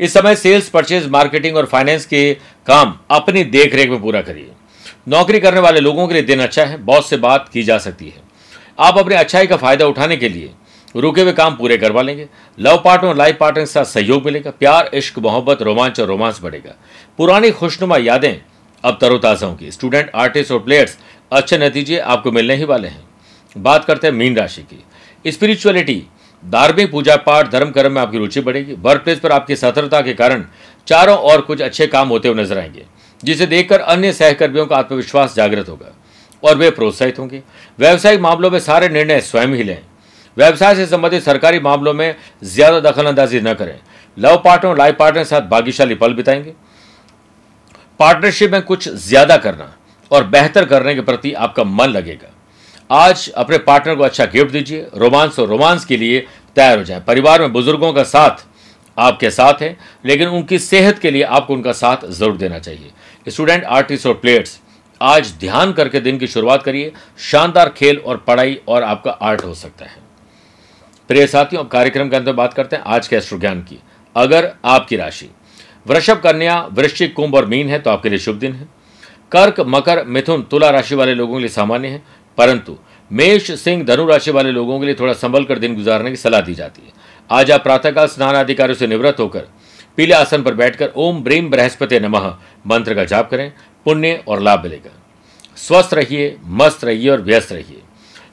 इस 0.00 0.12
समय 0.14 0.34
सेल्स 0.36 0.68
परचेज 0.68 1.06
मार्केटिंग 1.08 1.56
और 1.56 1.66
फाइनेंस 1.66 2.06
के 2.06 2.32
काम 2.66 2.98
अपनी 3.10 3.44
देख 3.46 3.74
रेख 3.74 3.90
में 3.90 4.00
पूरा 4.02 4.20
करिए। 4.22 4.50
नौकरी 5.08 5.40
करने 5.40 5.60
वाले 5.60 5.80
लोगों 5.80 6.06
के 6.08 6.14
लिए 6.14 6.22
दिन 6.24 6.40
अच्छा 6.40 6.64
है 6.64 6.76
बॉस 6.84 7.10
से 7.10 7.16
बात 7.18 7.48
की 7.52 7.62
जा 7.62 7.78
सकती 7.78 8.06
है। 8.06 8.22
आप 8.78 8.98
अपनी 8.98 9.14
अच्छाई 9.14 9.46
का 9.46 9.56
फ़ायदा 9.56 9.86
उठाने 9.86 10.16
के 10.16 10.28
लिए 10.28 10.50
रुके 10.94 11.22
हुए 11.22 11.32
काम 11.32 11.54
पूरे 11.56 11.76
करवा 11.76 12.02
लेंगे। 12.02 12.26
लव 12.58 12.80
पार्टनर 12.84 13.08
और 13.08 13.16
लाइफ 13.16 13.36
पार्टनर 13.36 13.62
के 13.62 13.66
साथ 13.66 13.84
सहयोग 13.84 14.24
मिलेगा, 14.24 14.50
प्यार, 14.50 14.90
इश्क, 14.94 15.18
मोहब्बत, 15.18 15.62
रोमांच 15.62 16.00
और 16.00 16.06
रोमांस 16.06 16.40
बढ़ेगा। 16.42 16.74
पुरानी 17.18 17.50
खुशनुमा 17.52 17.96
यादें 17.98 18.36
अब 18.84 18.98
तरोताज़ा 19.00 19.46
होंगी। 19.46 19.70
स्टूडेंट 19.70 20.10
आर्टिस्ट 20.14 20.52
और 20.52 20.58
प्लेयर्स 20.58 20.96
अच्छे 21.32 21.58
नतीजे 21.58 21.98
आपको 21.98 22.32
मिलने 22.32 22.56
ही 22.56 22.64
वाले 22.64 22.88
हैं। 22.88 23.02
बात 23.56 23.84
करते 23.84 24.06
हैं 24.06 24.14
मीन 24.14 24.36
राशि 24.36 24.62
की। 24.62 25.30
स्पिरिचुअलिटी 25.30 26.02
धार्मिक 26.42 26.90
पूजा 26.90 27.16
पाठ, 27.16 27.50
धर्म 27.50 27.70
कर्म 27.70 27.92
में 27.92 28.00
आपकी 28.02 28.18
रुचि 28.18 28.40
बढ़ेगी। 28.40 28.72
वर्क 28.74 29.02
प्लेस 29.02 29.18
पर 29.18 29.32
आपकी 29.32 29.56
सतर्कता 29.56 30.00
के 30.00 30.14
कारण 30.14 30.44
चारों 30.86 31.16
और 31.18 31.40
कुछ 31.40 31.60
अच्छे 31.62 31.86
काम 31.86 32.08
होते 32.08 32.28
हुए 32.28 32.42
नज़र 32.42 32.58
आएँगे, 32.58 32.84
जिसे 33.20 33.46
देखकर 33.46 33.80
अन्य 33.80 34.12
सहकर्मियों 34.12 34.66
का 34.66 34.76
आत्मविश्वास 34.76 35.34
जागृत 35.36 35.68
होगा 35.68 35.94
और 36.42 36.56
वे 36.56 36.70
प्रोत्साहित 36.70 37.18
होंगे। 37.18 37.42
व्यावसायिक 37.78 38.20
मामलों 38.20 38.50
में 38.50 38.58
सारे 38.60 38.88
निर्णय 38.88 39.20
स्वयं 39.20 39.54
ही 39.54 39.62
लें। 39.62 39.78
व्यवसाय 40.36 40.74
से 40.74 40.86
संबंधित 40.86 41.22
सरकारी 41.22 41.60
मामलों 41.60 41.94
में 41.94 42.14
ज़्यादा 42.44 42.80
दखल 42.80 43.06
अंदाजी 43.06 43.40
न 43.40 43.54
करें। 43.54 43.78
लव 44.16 44.36
पार्टनर 44.36 44.70
और 44.70 44.78
लाइफ 44.78 44.96
पार्टनर 44.98 45.22
के 45.22 45.28
साथ 45.28 45.48
भाग्यशाली 45.48 45.94
पल 45.94 46.14
बिताएँगे। 46.14 46.54
पार्टनरशिप 48.00 48.52
में 48.52 48.60
कुछ 48.62 48.88
ज़्यादा 48.88 49.36
करना 49.36 49.74
और 50.10 50.24
बेहतर 50.26 50.64
करने 50.64 50.94
के 50.94 51.00
प्रति 51.00 51.32
आपका 51.32 51.64
मन 51.64 51.88
लगेगा। 51.88 52.33
आज 52.94 53.28
अपने 53.30 53.58
पार्टनर 53.58 53.94
को 53.94 54.02
अच्छा 54.02 54.24
गिफ्ट 54.24 54.52
दीजिए, 54.52 54.86
रोमांस 54.96 55.38
और 55.38 55.48
रोमांस 55.48 55.84
के 55.84 55.96
लिए 55.96 56.20
तैयार 56.56 56.78
हो 56.78 56.84
जाए। 56.84 57.00
परिवार 57.00 57.40
में 57.40 57.52
बुज़ुर्गों 57.52 57.92
का 57.92 58.02
साथ 58.04 58.44
आपके 58.96 59.30
साथ 59.30 59.62
है, 59.62 59.76
लेकिन 60.06 60.28
उनकी 60.28 60.58
सेहत 60.58 60.98
के 60.98 61.10
लिए 61.10 61.22
आपको 61.22 61.54
उनका 61.54 61.72
साथ 61.72 62.06
ज़रूर 62.08 62.36
देना 62.36 62.58
चाहिए। 62.58 62.90
स्टूडेंट, 63.28 63.64
आर्टिस्ट 63.64 64.06
और 64.06 64.14
प्लेयर्स, 64.14 64.58
आज 65.00 65.32
ध्यान 65.40 65.72
करके 65.72 66.00
दिन 66.00 66.18
की 66.18 66.26
शुरुआत 66.26 66.62
करिए। 66.62 66.92
शानदार 67.22 67.68
खेल 67.68 67.98
और 67.98 68.16
पढ़ाई 68.18 68.58
और 68.68 68.82
आपका 68.82 69.10
आर्ट 69.10 69.44
हो 69.44 69.54
सकता 69.54 69.84
है। 69.84 70.02
प्रिय 71.10 71.26
साथियों, 71.26 71.64
अब 71.64 71.68
कार्यक्रम 71.68 72.08
के 72.08 72.16
अंदर 72.16 72.32
बात 72.34 72.54
करते 72.54 72.76
हैं। 72.76 72.82
आज 72.84 73.08
के 73.08 73.16
एस्ट्रो 73.16 73.38
ज्ञान 73.38 73.62
की, 73.62 73.78
अगर 74.16 74.52
आपकी 74.66 74.96
राशि। 74.96 75.30
वृषभ, 75.86 76.20
कन्या, 76.20 76.60
वृश्चिक, 76.72 77.14
कुंभ 77.14 77.34
और 77.34 77.46
मीन 77.46 77.68
है 77.68 77.78
तो 77.78 77.90
आपके 77.90 78.08
लिए 78.08 78.18
शुभ 78.20 78.36
दिन 78.36 78.52
है। 78.52 78.68
कर्क, 79.32 79.60
मकर, 79.60 80.04
मिथुन, 80.06 80.42
तुला 80.42 80.70
राशि 80.70 80.94
वाले 80.94 81.14
लोगों 81.14 81.34
के 81.34 81.40
लिए 81.40 81.48
सामान्य 81.50 81.88
है। 81.88 82.02
परंतु 82.38 82.76
मेष 83.10 83.50
सिंह 83.60 83.84
धनु 83.84 84.06
राशि 84.06 84.30
वाले 84.30 84.50
लोगों 84.52 84.78
के 84.80 84.86
लिए 84.86 84.94
थोड़ा 84.94 85.12
संभल 85.12 85.44
कर 85.44 85.58
दिन 85.58 85.74
गुजारने 85.74 86.10
की 86.10 86.16
सलाह 86.16 86.40
दी 86.40 86.54
जाती 86.54 86.82
है। 86.86 86.92
आज 87.30 87.50
आप 87.50 87.62
प्रातःकाल 87.62 88.06
स्नान 88.06 88.34
अधिकारियों 88.34 88.78
से 88.78 88.86
निवृत्त 88.86 89.20
होकर 89.20 89.48
पीले 89.98 90.14
आसन 90.14 90.42
पर 90.42 90.54
बैठकर 90.54 90.92
ओम 90.96 91.22
ब्रीम 91.24 91.50
बृहस्पति 91.50 92.00
नमः 92.00 92.26
मंत्र 92.66 92.94
का 92.94 93.04
जाप 93.04 93.30
करें, 93.30 93.52
पुण्य 93.86 94.22
और 94.28 94.40
लाभ 94.40 94.62
मिलेगा। 94.62 94.90
स्वस्थ 95.56 95.94
रहिए, 95.94 96.36
मस्त 96.44 96.84
रहिए 96.84 97.10
और 97.10 97.22
व्यस्त 97.22 97.52
रहिए। 97.52 97.82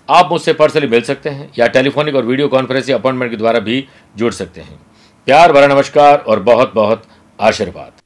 आप 0.10 0.30
मुझसे 0.32 0.54
पर्सनली 0.54 0.88
मिल 0.88 1.02
सकते 1.02 1.30
हैं 1.30 1.50
या 1.60 1.68
टेलीफोनिक 1.68 2.16
और 2.16 2.26
वीडियो 2.26 2.48
कॉन्फ्रेंसिंग 2.48 2.98
अपॉइंटमेंट 2.98 3.32
के 3.32 3.38
द्वारा 3.38 3.60
भी 3.60 3.86
जुड़ 4.18 4.34
सकते 4.34 4.62
हैं। 4.62 4.80
प्यार, 5.28 5.52
भरा 5.52 5.68
नमस्कार 5.68 6.18
और 6.18 6.40
बहुत 6.42 6.74
बहुत 6.76 7.04
आशीर्वाद। 7.40 8.01